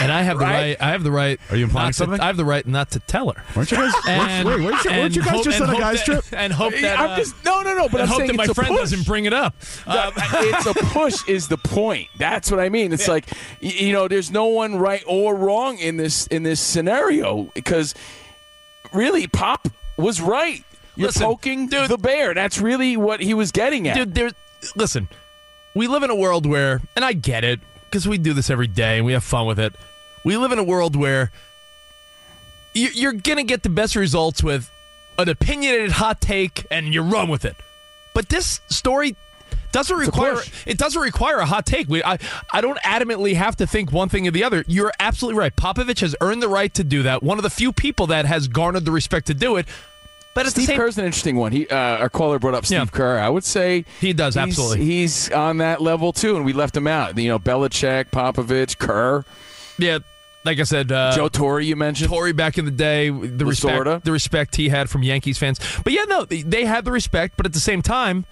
[0.00, 0.52] And I have the Right?
[0.54, 0.76] right.
[0.80, 1.38] I have the right.
[1.50, 2.20] Are you implying not to- something?
[2.20, 3.42] I have the right not to tell her.
[3.54, 3.92] Weren't you guys?
[4.08, 6.24] And- wait, weren't you, weren't you guys hope- just on a guys that- trip?
[6.32, 7.88] And hope that I'm uh, just no, no, no.
[7.88, 8.80] But and I'm hope saying that my it's a friend push.
[8.80, 9.54] doesn't bring it up.
[9.86, 12.08] Um, it's a push is the point.
[12.18, 12.92] That's what I mean.
[12.92, 13.26] It's like
[13.60, 17.94] you know, there's no one right or wrong in this in this scenario because
[18.92, 20.64] really, Pop was right.
[20.96, 22.34] You're Listen, poking the bear.
[22.34, 23.96] That's really what he was getting at.
[23.96, 24.32] Dude, there's
[24.76, 25.08] listen.
[25.74, 28.66] We live in a world where, and I get it because we do this every
[28.66, 29.74] day and we have fun with it.
[30.24, 31.30] We live in a world where
[32.74, 34.70] you- you're gonna get the best results with
[35.18, 37.56] an opinionated hot take and you run with it.
[38.14, 39.16] But this story
[39.72, 41.88] doesn't require it doesn't require a hot take.
[41.88, 42.18] We, I
[42.52, 44.64] I don't adamantly have to think one thing or the other.
[44.66, 45.54] You're absolutely right.
[45.56, 47.22] Popovich has earned the right to do that.
[47.22, 49.66] One of the few people that has garnered the respect to do it.
[50.34, 51.52] But Steve the same Kerr's an interesting one.
[51.52, 52.84] He, uh, our caller brought up Steve Yeah.
[52.86, 53.18] Kerr.
[53.18, 54.84] I would say He does, he's- absolutely.
[54.86, 57.18] He's on that level too, and we left him out.
[57.18, 59.24] You know, Belichick, Popovich, Kerr,
[59.78, 59.98] Yeah,
[60.44, 61.60] like I said, uh, Joe Torre.
[61.60, 62.08] You mentioned.
[62.10, 63.84] Torre back in the day, the Lasorda.
[63.84, 65.58] respect, the respect he had from Yankees fans.
[65.84, 67.34] But yeah, no, they- they had the respect.
[67.36, 68.24] But at the same time,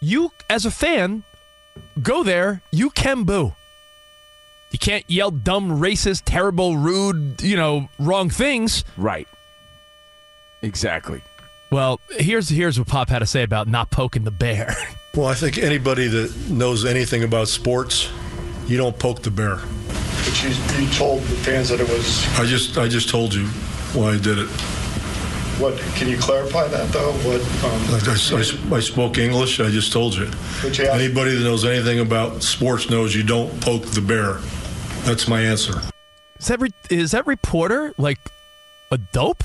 [0.00, 1.22] you as a fan
[2.02, 3.54] go there, you can boo.
[4.70, 8.84] You can't yell dumb, racist, terrible, rude, you know, wrong things.
[8.96, 9.28] Right.
[10.64, 11.20] Exactly.
[11.70, 14.74] Well, here's here's what Pop had to say about not poking the bear.
[15.16, 18.10] Well, I think anybody that knows anything about sports,
[18.66, 19.58] you don't poke the bear.
[19.58, 20.48] But you,
[20.84, 22.26] you told the fans that it was.
[22.36, 23.46] I just I just told you
[23.94, 24.48] why I did it.
[25.60, 25.78] What?
[25.94, 27.12] Can you clarify that though?
[27.22, 27.40] What?
[27.64, 29.60] Um, Like I, I- I spoke English.
[29.60, 30.28] I just told you.
[30.64, 34.38] You Anybody that knows anything about sports knows you don't poke the bear.
[35.04, 35.80] That's my answer.
[36.40, 38.18] Is that re- is that reporter like
[38.90, 39.44] a dope?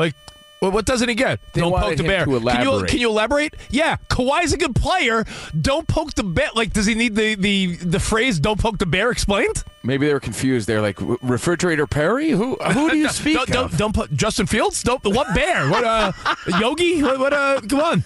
[0.00, 0.14] Like,
[0.60, 1.40] what, what doesn't he get?
[1.52, 2.24] They Don't poke the bear.
[2.24, 2.90] Can you elaborate.
[2.90, 3.54] can you elaborate?
[3.68, 5.26] Yeah, Kawhi's a good player.
[5.60, 6.48] Don't poke the bear.
[6.54, 9.62] Like, does he need the the the phrase "Don't poke the bear" explained?
[9.82, 10.66] Maybe they were confused.
[10.66, 12.30] They're like, refrigerator Perry?
[12.30, 14.82] Who who do you speak don't, don't, don't put Justin Fields.
[14.82, 15.68] Don't what bear?
[15.68, 16.12] What uh
[16.58, 17.02] Yogi?
[17.02, 17.60] What, what uh?
[17.68, 18.04] Come on.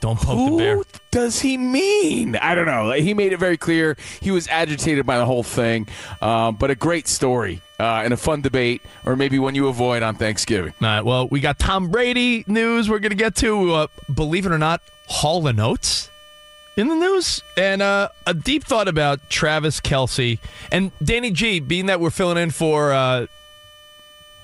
[0.00, 0.82] Don't poke Who the bear.
[1.12, 2.34] does he mean?
[2.36, 2.92] I don't know.
[2.92, 5.88] He made it very clear he was agitated by the whole thing,
[6.20, 10.02] um, but a great story uh, and a fun debate, or maybe one you avoid
[10.02, 10.74] on Thanksgiving.
[10.80, 11.04] All right.
[11.04, 12.88] Well, we got Tom Brady news.
[12.88, 13.72] We're gonna get to.
[13.72, 16.10] Uh, believe it or not, Hall and Oates
[16.76, 20.38] in the news, and uh, a deep thought about Travis Kelce
[20.70, 21.60] and Danny G.
[21.60, 23.26] Being that we're filling in for uh,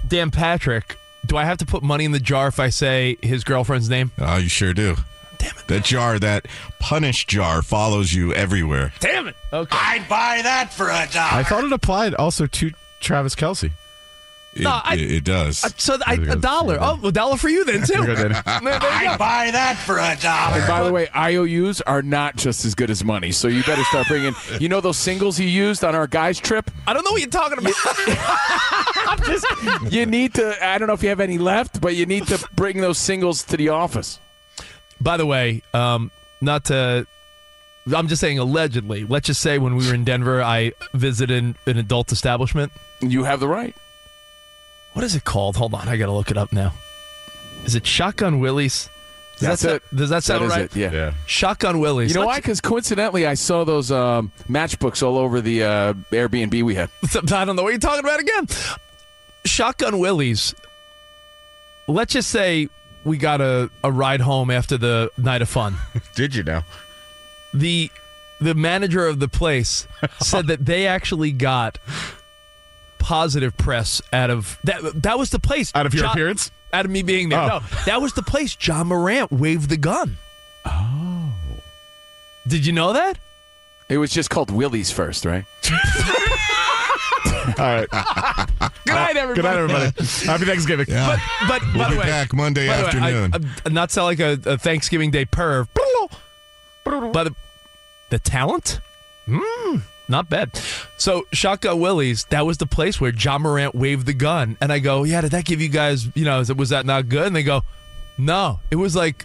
[0.07, 3.45] Dan Patrick, do I have to put money in the jar if I say his
[3.45, 4.11] girlfriend's name?
[4.19, 4.97] Oh, you sure do.
[5.39, 5.67] Damn it.
[5.67, 6.47] That jar, that
[6.79, 8.93] punish jar, follows you everywhere.
[9.01, 9.37] Damn it.
[9.53, 9.77] Okay.
[9.79, 11.39] I'd buy that for a dollar.
[11.39, 12.71] I thought it applied also to
[13.05, 13.71] Travis Kelce.
[14.55, 15.65] It, No, I- it, it does.
[15.65, 16.79] Uh, so I, a dollar.
[16.81, 17.95] Oh, a dollar for you then too.
[18.03, 18.35] Here you go, Danny.
[18.35, 18.89] There- there you go.
[18.89, 20.59] I'd buy that for a dollar.
[20.59, 23.83] And by the way, IOUs are not just as good as money, so you better
[23.85, 24.33] start bringing.
[24.61, 26.71] You know those singles you used on our guys trip?
[26.87, 27.75] I don't know what you're talking about.
[29.07, 29.93] I'm just.
[29.93, 30.65] You need to.
[30.65, 33.43] I don't know if you have any left, but you need to bring those singles
[33.45, 34.19] to the office.
[35.01, 37.07] By the way, um, not to.
[37.93, 39.05] I'm just saying allegedly.
[39.05, 42.73] Let's just say when we were in Denver, I visited an adult establishment.
[43.01, 43.75] You have the right.
[44.95, 45.57] What is it called?
[45.57, 46.73] Hold on, I gotta look it up now.
[47.65, 48.89] Is it Shotgun Willie's?
[49.39, 49.97] Does That's that, it.
[49.97, 50.65] Does that sound is right?
[50.65, 51.13] it, Yeah.
[51.27, 52.11] Shotgun Willie's.
[52.15, 52.35] You know why?
[52.35, 56.89] Let's- Because coincidentally, I saw those um, matchbooks all over the uh, Airbnb we had.
[57.33, 58.47] I don't know what you're talking about again.
[59.45, 60.55] Shotgun Willie's.
[61.89, 62.69] Let's just say
[63.03, 65.75] we got a, a ride home after the night of fun.
[66.15, 66.65] Did you now?
[67.55, 67.91] The
[68.41, 69.87] the manager of the place
[70.21, 71.79] said that they actually got
[72.99, 76.51] positive press out of that that was the place Out of your John- appearance?
[76.73, 77.47] out of me being there Oh.
[77.49, 80.17] no that was the place ja morant waved the gun
[80.65, 81.33] Oh.
[82.47, 83.19] did you know that
[83.89, 85.45] It was just called Willie's first, right?
[87.59, 87.89] All right.
[88.87, 89.85] good night everybody Good night, everybody.
[90.27, 90.87] Happy Thanksgiving.
[90.89, 93.51] but but We'll the be way, back Monday by the way, I- afternoon.
[93.67, 95.69] I'm not sound like a, a Thanksgiving Day perv,
[96.85, 97.35] but the,
[98.11, 98.81] the talent,
[99.27, 100.55] mm, Not bad.
[100.97, 104.57] So Shotgun Willie's, that was the place where Ja Morant waved the gun.
[104.61, 107.27] And I go, yeah, did that give you guys, you know, was that not good?
[107.27, 107.63] And they go,
[108.19, 108.61] no.
[108.71, 109.25] It was like,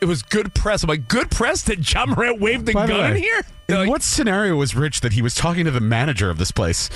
[0.00, 0.82] it was good press.
[0.82, 3.42] I'm like, good press that Ja Morant waved the By the gun way, here?
[3.68, 6.90] In what scenario was Rich that he was talking to the manager of this place?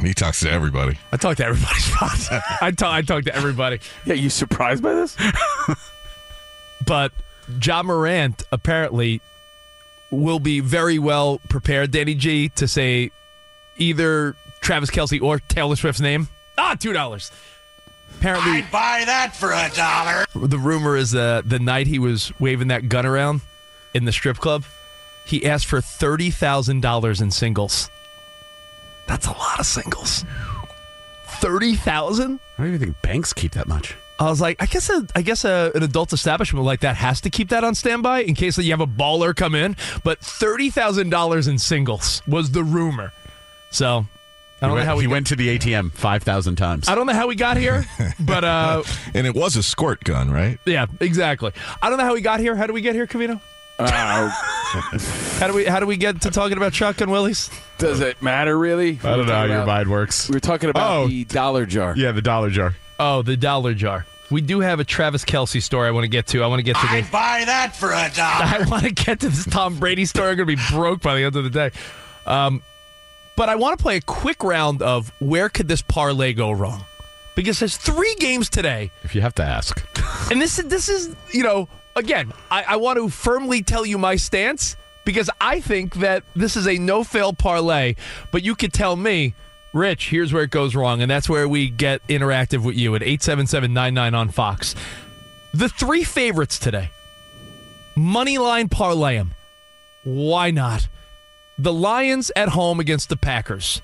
[0.00, 0.98] he talks to everybody.
[1.12, 1.80] I talk to everybody.
[2.60, 2.92] I talk.
[2.92, 3.80] I talk to everybody.
[4.04, 5.16] Yeah, you surprised by this?
[6.84, 7.12] but
[7.60, 9.20] Ja Morant apparently
[10.10, 13.10] will be very well prepared, Danny G, to say
[13.76, 16.28] either Travis Kelce or Taylor Swift's name.
[16.58, 17.32] Ah, two dollars.
[18.18, 20.26] Apparently, I'd buy that for a dollar.
[20.48, 23.40] the rumor is that the night he was waving that gun around
[23.94, 24.64] in the strip club,
[25.24, 27.90] he asked for thirty thousand dollars in singles.
[29.06, 30.24] That's a lot of singles.
[31.24, 32.38] Thirty thousand.
[32.58, 33.96] I don't even think banks keep that much.
[34.18, 37.20] I was like, I guess a, I guess a, an adult establishment like that has
[37.22, 39.76] to keep that on standby in case that you have a baller come in.
[40.04, 43.12] But thirty thousand dollars in singles was the rumor.
[43.70, 44.06] So
[44.60, 46.88] I don't went, know how we he got, went to the ATM five thousand times.
[46.88, 47.84] I don't know how we got here,
[48.20, 48.82] but uh,
[49.14, 50.58] and it was a squirt gun, right?
[50.66, 51.50] yeah, exactly.
[51.80, 52.54] I don't know how we got here.
[52.54, 53.40] How do we get here, Covino?
[53.78, 54.28] Uh,
[55.40, 57.50] How do we how do we get to talking about shotgun willies?
[57.78, 59.00] Does it matter really?
[59.02, 60.28] I don't know how your mind works.
[60.28, 61.08] We are talking about Oh.
[61.08, 61.94] the dollar jar.
[61.96, 62.76] Yeah, the dollar jar.
[62.98, 64.06] Oh, the dollar jar.
[64.30, 66.42] We do have a Travis Kelce story I want to get to.
[66.42, 68.44] I want to get to the I'd buy that for a dollar.
[68.64, 70.30] I want to get to this Tom Brady story.
[70.30, 71.70] I'm going to be broke by the end of the day.
[72.26, 72.62] Um,
[73.36, 76.84] but I want to play a quick round of where could this parlay go wrong?
[77.34, 79.86] Because there's three games today, If you have to ask.
[80.30, 81.66] and this is this is you know
[81.96, 84.76] again I, I want to firmly tell you my stance
[85.06, 87.94] because I think that this is a no fail parlay.
[88.30, 89.34] But you could tell me.
[89.72, 93.02] Rich, here's where it goes wrong, and that's where we get interactive with you at
[93.02, 94.74] 877-99 on Fox.
[95.54, 96.90] The three favorites today.
[97.96, 99.34] Money line parlay 'em.
[100.04, 100.88] Why not?
[101.58, 103.80] The Lions at home against the Packers.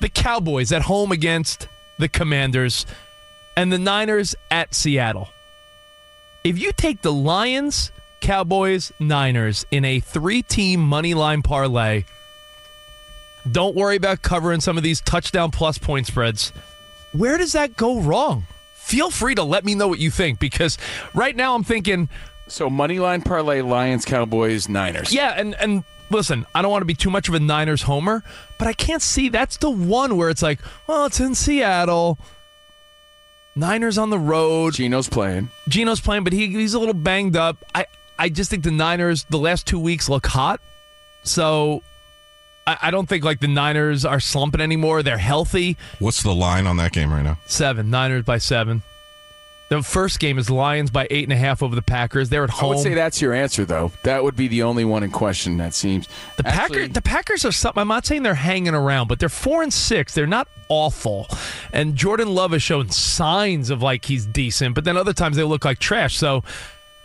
[0.00, 1.68] The Cowboys at home against
[1.98, 2.86] the Commanders.
[3.56, 5.28] And the Niners at Seattle.
[6.42, 12.04] If you take the Lions, Cowboys, Niners in a three team money line parlay,
[13.50, 16.52] don't worry about covering some of these touchdown plus point spreads.
[17.12, 18.46] Where does that go wrong?
[18.74, 20.78] Feel free to let me know what you think because
[21.14, 22.08] right now I'm thinking
[22.48, 25.12] So money line parlay, Lions, Cowboys, Niners.
[25.12, 28.22] yeah, and and listen, I don't want to be too much of a Niners homer,
[28.58, 32.18] but I can't see that's the one where it's like, well, it's in Seattle.
[33.54, 34.74] Niners on the road.
[34.74, 35.50] Geno's playing.
[35.68, 37.56] Geno's playing, but he, he's a little banged up.
[37.74, 37.86] I
[38.18, 40.60] I just think the Niners the last two weeks look hot,
[41.22, 41.82] so
[42.66, 45.02] I, I don't think like the Niners are slumping anymore.
[45.02, 45.76] They're healthy.
[45.98, 47.38] What's the line on that game right now?
[47.46, 48.82] Seven Niners by seven.
[49.68, 52.28] The first game is Lions by eight and a half over the Packers.
[52.28, 52.72] They're at home.
[52.72, 53.90] I would say that's your answer, though.
[54.02, 55.56] That would be the only one in question.
[55.56, 57.80] That seems The Packers, the Packers are something.
[57.80, 60.12] I'm not saying they're hanging around, but they're four and six.
[60.12, 61.26] They're not awful,
[61.72, 65.42] and Jordan Love has shown signs of like he's decent, but then other times they
[65.42, 66.18] look like trash.
[66.18, 66.44] So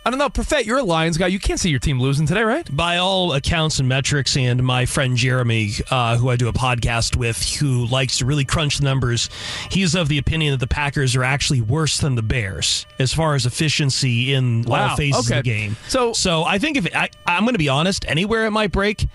[0.06, 0.30] I don't know.
[0.30, 1.26] Perfect, you're a Lions guy.
[1.26, 2.66] You can't see your team losing today, right?
[2.74, 7.14] By all accounts and metrics, and my friend Jeremy, uh, who I do a podcast
[7.16, 9.28] with, who likes to really crunch the numbers,
[9.70, 13.34] he's of the opinion that the Packers are actually worse than the Bears as far
[13.34, 15.40] as efficiency in Wow, all phases okay.
[15.40, 15.76] of the game.
[15.88, 18.72] So, so I think if it, I, I'm going to be honest, anywhere it might
[18.72, 19.06] break,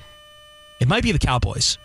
[0.79, 1.79] it might be the Cowboys.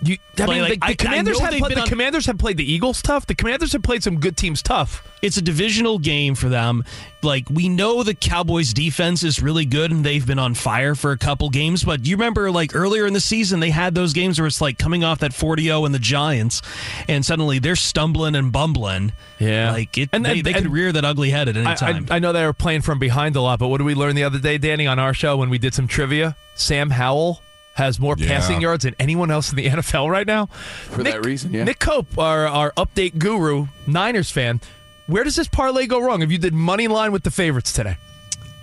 [0.00, 2.56] You, I mean, Like, the, I- Commanders I have played, the on- Commanders have played
[2.56, 3.26] the Eagles tough.
[3.26, 5.04] The Commanders have played some good teams tough.
[5.22, 6.84] It's a divisional game for them.
[7.22, 11.10] Like we know the Cowboys defense is really good and they've been on fire for
[11.10, 14.38] a couple games, but you remember like earlier in the season they had those games
[14.38, 16.62] where it's like coming off that 40-0 and the Giants
[17.08, 19.10] and suddenly they're stumbling and bumbling.
[19.40, 19.72] Yeah.
[19.72, 22.06] Like it And- they, and- they could rear that ugly head at any time.
[22.08, 24.14] I, I know they were playing from behind a lot, but what did we learn
[24.14, 26.36] the other day, Danny, on our show when we did some trivia?
[26.54, 27.42] Sam Howell
[27.78, 28.28] has more Yeah.
[28.28, 30.46] passing yards than anyone else in the NFL right now.
[30.90, 31.64] For that reason, yeah.
[31.64, 34.60] Nick Cope, our, our update guru, Niners fan,
[35.06, 36.20] where does this parlay go wrong?
[36.22, 37.96] If you did money line with the favorites today,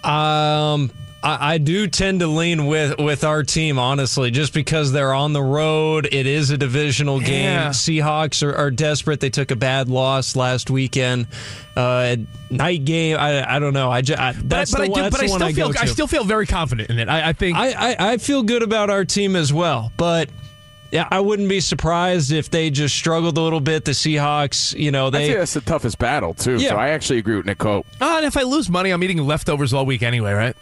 [0.04, 0.92] Um,
[1.26, 5.34] I, I do tend to lean with with our team, honestly, just because they're on
[5.34, 6.08] the road.
[6.12, 7.46] It is a divisional game.
[7.46, 7.70] Yeah.
[7.70, 9.20] Seahawks are, are desperate.
[9.20, 11.28] They took a bad loss last weekend.
[11.76, 12.18] Uh,
[12.52, 13.18] night game.
[13.20, 13.90] I, I don't know.
[13.90, 15.74] I, just, I that's but, the I, do, that's but I one still I feel
[15.74, 15.80] to.
[15.82, 17.10] I still feel very confident in it.
[17.10, 20.30] I, I think I, I, I feel good about our team as well, but
[20.92, 23.84] yeah, I wouldn't be surprised if they just struggled a little bit.
[23.84, 26.58] The Seahawks, you know, I they think that's the toughest battle too.
[26.58, 26.70] Yeah.
[26.70, 27.88] So I actually agree with Nick Cope.
[28.00, 30.56] Oh, and if I lose money, I'm eating leftovers all week anyway, right?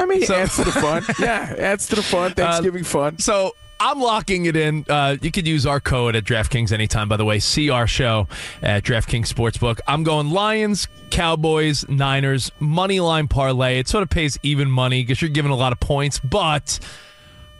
[0.00, 1.04] I mean, So- adds to the fun.
[1.20, 2.32] yeah, adds to the fun.
[2.34, 3.18] Thanksgiving fun.
[3.18, 4.84] So I'm locking it in.
[4.88, 7.38] Uh, you could use our code at DraftKings anytime, by the way.
[7.38, 8.26] See our show
[8.62, 9.78] at DraftKings Sportsbook.
[9.86, 13.78] I'm going Lions, Cowboys, Niners, money line parlay.
[13.78, 16.18] It sort of pays even money because you're giving a lot of points.
[16.18, 16.80] But,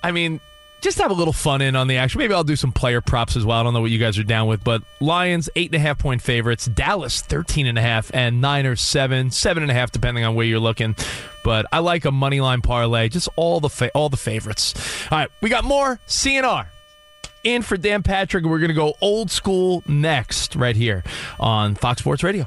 [0.03, 0.41] I mean,
[0.81, 2.19] just have a little fun in on the action.
[2.19, 3.59] Maybe I'll do some player props as well.
[3.59, 5.99] I don't know what you guys are down with, but Lions eight and a half
[5.99, 10.25] point favorites, Dallas thirteen and a half, and Niners seven, seven and a half, depending
[10.25, 10.95] on where you're looking.
[11.45, 14.75] But I like a money line parlay, just all the fa- all the favorites.
[15.11, 16.71] All right, we got more C&R.
[17.45, 21.05] In for Dan Patrick, we're going to go old school next, right here
[21.39, 22.47] on Fox Sports Radio.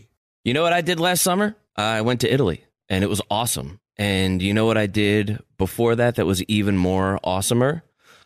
[0.43, 1.55] You know what I did last summer?
[1.75, 3.79] I went to Italy and it was awesome.
[3.97, 7.83] And you know what I did before that that was even more awesomer?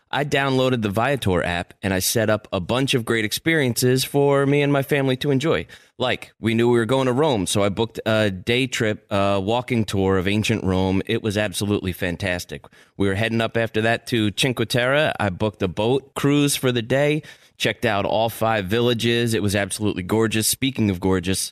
[0.10, 4.46] I downloaded the Viator app and I set up a bunch of great experiences for
[4.46, 5.68] me and my family to enjoy.
[5.98, 9.42] Like, we knew we were going to Rome, so I booked a day trip, a
[9.42, 11.02] walking tour of ancient Rome.
[11.08, 12.64] It was absolutely fantastic.
[12.96, 15.12] We were heading up after that to Cinque Terre.
[15.20, 17.24] I booked a boat cruise for the day,
[17.58, 19.34] checked out all five villages.
[19.34, 20.48] It was absolutely gorgeous.
[20.48, 21.52] Speaking of gorgeous,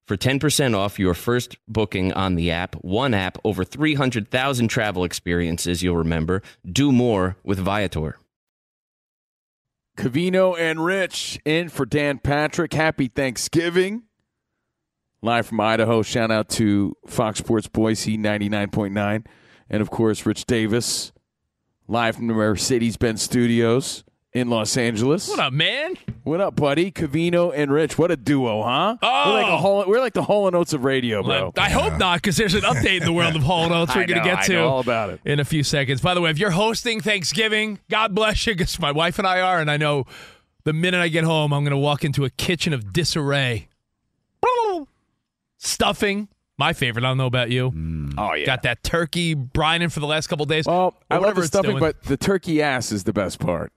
[0.11, 2.75] for 10% off your first booking on the app.
[2.83, 6.41] One app, over 300,000 travel experiences you'll remember.
[6.69, 8.17] Do more with Viator.
[9.97, 12.73] Covino and Rich in for Dan Patrick.
[12.73, 14.03] Happy Thanksgiving.
[15.21, 16.01] Live from Idaho.
[16.01, 19.25] Shout out to Fox Sports Boise 99.9.
[19.69, 21.13] And of course, Rich Davis,
[21.87, 24.03] live from the Mercedes Benz Studios
[24.33, 25.27] in Los Angeles.
[25.27, 25.95] What up, man?
[26.23, 26.91] What up, buddy?
[26.91, 27.97] Covino and Rich.
[27.97, 28.97] What a duo, huh?
[29.01, 29.25] Oh.
[29.25, 29.57] We're like, a oh.
[29.57, 31.51] whole, we're like the Hall and Oates of radio, bro.
[31.57, 34.05] I hope not, because there's an update in the world of Hall and Oates we're
[34.05, 35.21] going to get to all about it.
[35.25, 36.01] in a few seconds.
[36.01, 39.41] By the way, if you're hosting Thanksgiving, God bless you, because my wife and I
[39.41, 40.05] are, and I know
[40.63, 43.67] the minute I get home, I'm going to walk into a kitchen of disarray.
[45.57, 46.27] Stuffing,
[46.57, 47.05] my favorite.
[47.05, 47.69] I don't know about you.
[47.69, 48.15] Mm.
[48.17, 48.47] Oh, yeah.
[48.47, 50.65] Got that turkey brining for the last couple days.
[50.65, 51.79] Well, I love the stuffing, doing.
[51.79, 53.71] but the turkey ass is the best part.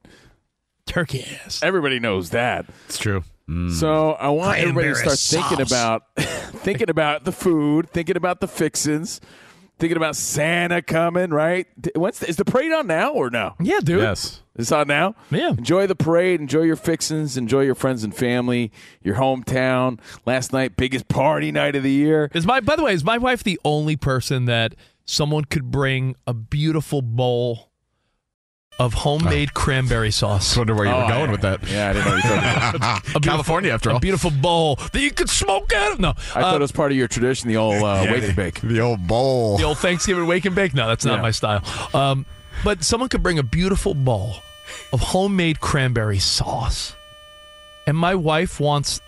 [0.86, 1.62] Turkey ass.
[1.62, 2.66] Everybody knows that.
[2.86, 3.24] It's true.
[3.48, 3.70] Mm.
[3.70, 6.02] So I want everybody to Cranberry start thinking about
[6.62, 9.20] thinking about the food, thinking about the fixins,
[9.78, 11.30] thinking about Santa coming.
[11.30, 11.66] Right?
[11.94, 13.54] When's the, is the parade on now or no?
[13.60, 14.00] Yeah, dude.
[14.00, 14.40] Yes.
[14.56, 15.16] It's on now.
[15.30, 15.50] Yeah.
[15.50, 16.40] Enjoy the parade.
[16.40, 17.36] Enjoy your fixins.
[17.36, 18.70] Enjoy your friends and family.
[19.02, 19.98] Your hometown.
[20.26, 22.30] Last night, biggest party night of the year.
[22.34, 24.74] Is my by the way, is my wife the only person that
[25.04, 27.70] someone could bring a beautiful bowl
[28.78, 30.56] of homemade cranberry sauce?
[30.56, 31.30] I wonder where you were Oh, going yeah.
[31.30, 31.68] with that.
[31.70, 33.96] Yeah, I didn't know you thought A beautiful- California, after all.
[33.96, 36.00] A beautiful bowl that you could smoke out of.
[36.00, 36.12] No, I
[36.42, 38.60] thought uh, it was part of your tradition, the old uh, wake and bake.
[38.60, 39.56] The old bowl.
[39.58, 40.74] the old Thanksgiving wake and bake.
[40.74, 41.22] No, that's not Yeah.
[41.22, 41.62] my style.
[41.94, 42.26] Um,
[42.64, 44.36] but someone could bring a beautiful bowl
[44.92, 46.94] of homemade cranberry sauce,
[47.86, 49.00] and my wife wants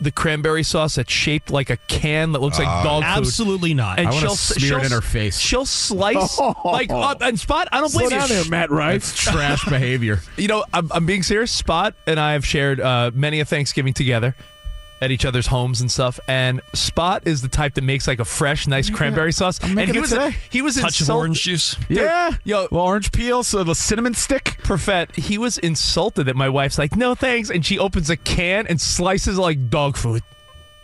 [0.00, 3.08] the cranberry sauce that's shaped like a can that looks like dog food.
[3.08, 3.98] Absolutely not.
[3.98, 5.38] And I wanna she'll smear it she'll- in her face.
[5.38, 7.68] She'll slice like uh, and Spot.
[7.72, 8.34] I don't Slow blame down you.
[8.36, 8.96] there, Matt Rife.
[8.96, 10.20] It's trash behavior.
[10.36, 11.50] You know, I'm, I'm being serious.
[11.50, 14.36] Spot and I have shared uh, many a Thanksgiving together
[15.00, 16.18] at each other's homes and stuff.
[16.28, 19.58] And Spot is the type that makes like a fresh, nice cranberry sauce.
[19.60, 20.36] and making he it was today.
[20.50, 21.76] he was Touch of insult- orange juice.
[21.88, 22.30] Yeah.
[22.44, 24.56] Yo, Well, orange peel, so the cinnamon stick.
[24.64, 28.66] Perfect, he was insulted that my wife's like, no thanks, and she opens a can
[28.66, 30.22] and slices like dog food.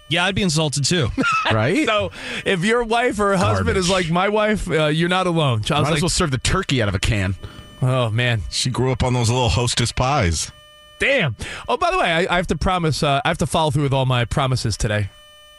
[0.08, 1.08] Yeah, I'd be insulted too.
[1.52, 1.86] Right?
[1.86, 2.10] So
[2.46, 4.06] if your wife or husband is Garbage.
[4.06, 5.62] like my wife, uh, you're not alone.
[5.70, 7.34] I Might like, as well serve the turkey out of a can.
[7.82, 10.50] oh man, She grew up on those little hostess pies.
[10.99, 11.36] Damn.
[11.68, 13.03] Oh, by the way, I, I have to promise.
[13.03, 15.11] Uh, I have to follow through with all my promises today.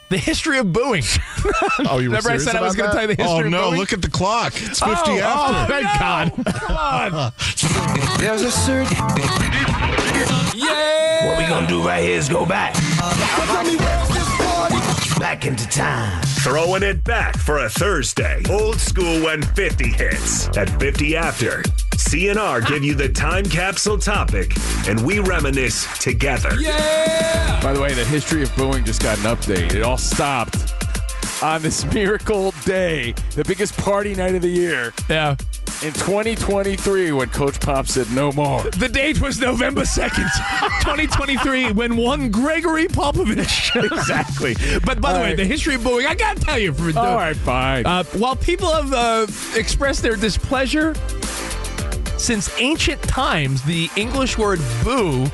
[0.08, 1.02] The history of booing.
[1.88, 3.22] Oh, you were Remember I serious said I was about going to tell you the
[3.22, 3.68] Oh history of no!
[3.68, 3.80] booing?
[3.80, 4.54] Look at the clock.
[4.56, 5.74] It's fifty oh, after.
[5.74, 6.32] Oh, Thank God.
[6.54, 7.32] Come on.
[8.18, 8.96] There's a certain.
[10.56, 11.26] Yeah.
[11.26, 12.74] What we gonna do right here is go back.
[15.18, 16.22] Back into time.
[16.40, 18.42] Throwing it back for a Thursday.
[18.48, 20.48] Old school when 50 hits.
[20.56, 21.62] At 50 after,
[21.98, 24.52] C&R give you the time capsule topic,
[24.88, 26.54] and we reminisce together.
[26.60, 27.60] Yeah!
[27.62, 29.74] By the way, the history of booing just got an update.
[29.74, 30.72] It all stopped
[31.42, 35.32] on this miracle day, the biggest party night of the year Yeah.
[35.82, 38.62] in 2023 when Coach Pop said no more.
[38.62, 40.14] The date was November 2nd,
[40.80, 43.74] 2023, when one Gregory Popovich.
[43.84, 44.54] exactly.
[44.84, 45.36] But by the All way, right.
[45.36, 46.72] the history of booing, I got to tell you.
[46.72, 47.84] For, All right, fine.
[47.84, 49.26] Uh, while people have uh,
[49.58, 50.94] expressed their displeasure
[52.16, 55.26] since ancient times, the English word boo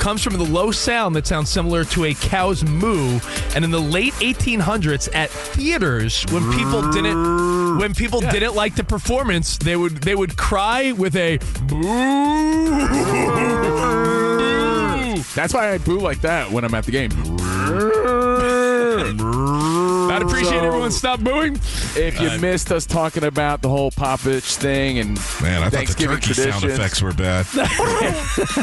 [0.00, 3.20] comes from the low sound that sounds similar to a cow's moo.
[3.54, 8.84] And in the late 1800s, at theaters, when people didn't when people didn't like the
[8.84, 11.38] performance, they would they would cry with a
[11.68, 11.82] boo.
[15.34, 17.10] That's why I boo like that when I'm at the game.
[20.20, 21.54] I'd appreciate So- everyone stop booing.
[21.96, 25.70] If you uh, missed us talking about the whole Popovich thing and Man, I thought
[25.70, 27.46] the Thanksgiving turkey traditions, sound effects were bad.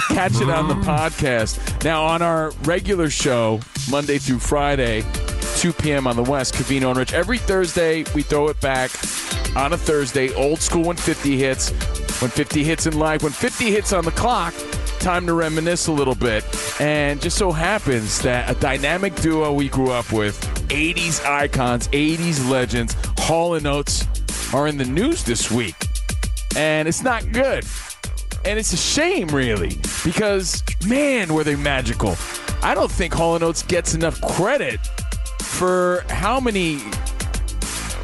[0.10, 1.84] catch it on the podcast.
[1.84, 5.04] Now, on our regular show, Monday through Friday,
[5.58, 6.08] 2 p.m.
[6.08, 7.14] on the West, Cavino and Rich.
[7.14, 8.92] Every Thursday, we throw it back
[9.56, 11.72] on a Thursday, old school when 50 hits.
[12.22, 14.54] When 50 hits in live, when 50 hits on the clock,
[15.00, 16.44] time to reminisce a little bit.
[16.80, 20.40] And just so happens that a dynamic duo we grew up with,
[20.70, 24.06] 80s icons, 80s legends, Hall and Oates,
[24.54, 25.76] are in the news this week.
[26.56, 27.66] And it's not good.
[28.46, 32.16] And it's a shame, really, because man, were they magical.
[32.64, 34.80] I don't think Hall & Oates gets enough credit
[35.42, 36.80] for how many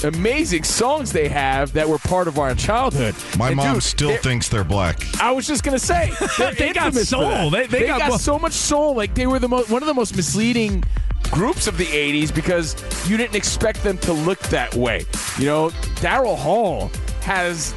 [0.04, 3.16] amazing songs they have that were part of our childhood.
[3.38, 5.02] My And mom dude, still they're- thinks they're black.
[5.22, 6.12] I was just gonna say
[6.58, 7.50] they're got soul.
[7.52, 7.70] that.
[7.70, 8.96] They- they got mo- so much soul.
[8.96, 10.84] Like they were the mo- one of the most misleading
[11.32, 12.76] groups of the '80s because
[13.10, 15.06] you didn't expect them to look that way.
[15.40, 15.70] You know,
[16.02, 16.92] Daryl Hall
[17.22, 17.74] has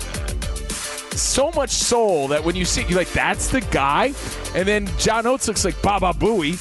[1.19, 4.13] so much soul that when you see you're like, that's the guy.
[4.55, 6.59] And then John Oates looks like Baba Booey,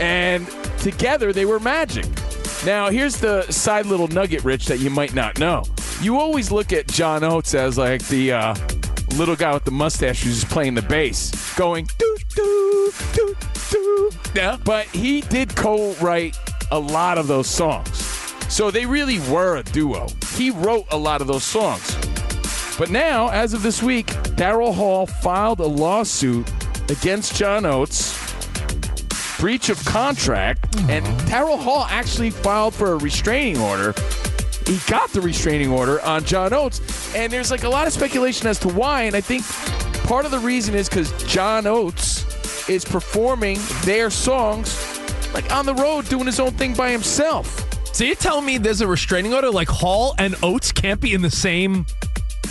[0.00, 0.46] and
[0.80, 2.06] together they were magic.
[2.64, 5.64] Now, here's the side little nugget, Rich, that you might not know.
[6.00, 8.54] You always look at John Oates as like the uh,
[9.16, 13.36] little guy with the mustache who's just playing the bass, going doo doo doo
[13.70, 14.10] doo.
[14.34, 14.58] Yeah.
[14.64, 16.36] But he did co-write
[16.70, 17.98] a lot of those songs,
[18.48, 20.06] so they really were a duo.
[20.36, 21.96] He wrote a lot of those songs.
[22.78, 24.06] But now, as of this week,
[24.36, 26.50] Daryl Hall filed a lawsuit
[26.88, 28.21] against John Oates,
[29.42, 33.92] breach of contract, and Daryl Hall actually filed for a restraining order.
[34.68, 38.46] He got the restraining order on John Oates, and there's like a lot of speculation
[38.46, 39.02] as to why.
[39.02, 39.44] And I think
[40.06, 44.78] part of the reason is because John Oates is performing their songs
[45.34, 47.68] like on the road, doing his own thing by himself.
[47.92, 51.20] So you're telling me there's a restraining order like Hall and Oates can't be in
[51.20, 51.84] the same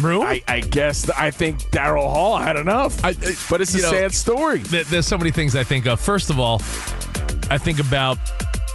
[0.01, 0.23] room?
[0.23, 3.03] I, I guess I think Daryl Hall had enough.
[3.03, 3.13] I,
[3.49, 4.61] but it's a you know, sad story.
[4.63, 5.99] th- There's so many things I think of.
[5.99, 6.55] First of all,
[7.49, 8.17] I think about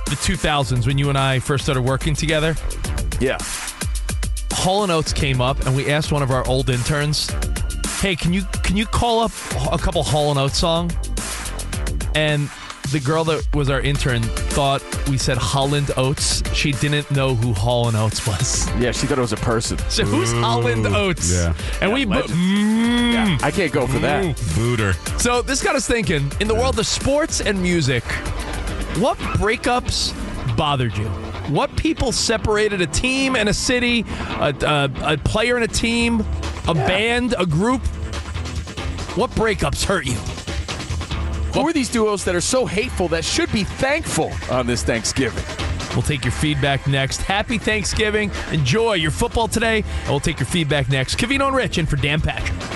[0.06, 2.54] the 2000s when you and I first started working together.
[3.20, 3.38] Yeah.
[4.52, 7.30] Hall and Oates came up, and we asked one of our old interns,
[8.00, 9.30] "Hey, can you can you call up
[9.72, 10.90] a couple Hall and Oates song?"
[12.14, 12.48] And
[12.92, 16.42] the girl that was our intern thought we said Holland Oates.
[16.54, 18.68] She didn't know who Holland Oates was.
[18.78, 19.78] Yeah, she thought it was a person.
[19.88, 21.32] So who's Holland Oates?
[21.32, 21.54] Yeah.
[21.80, 23.12] And we bo- Mm.
[23.12, 24.36] Yeah, I can't go for that.
[24.54, 24.94] Booter.
[25.20, 28.04] So this got us thinking in the world of sports and music,
[28.98, 30.12] what breakups
[30.56, 31.06] bothered you?
[31.52, 34.04] What people separated a team and a city,
[34.40, 36.20] a, a, a player and a team,
[36.66, 37.80] a band, a group?
[39.16, 40.16] What breakups hurt you?
[41.56, 45.42] Who are these duos that are so hateful that should be thankful on this Thanksgiving?
[45.94, 47.22] We'll take your feedback next.
[47.22, 48.30] Happy Thanksgiving.
[48.52, 51.16] Enjoy your football today, and we'll take your feedback next.
[51.16, 52.75] Covino and Rich in for Dan Patrick.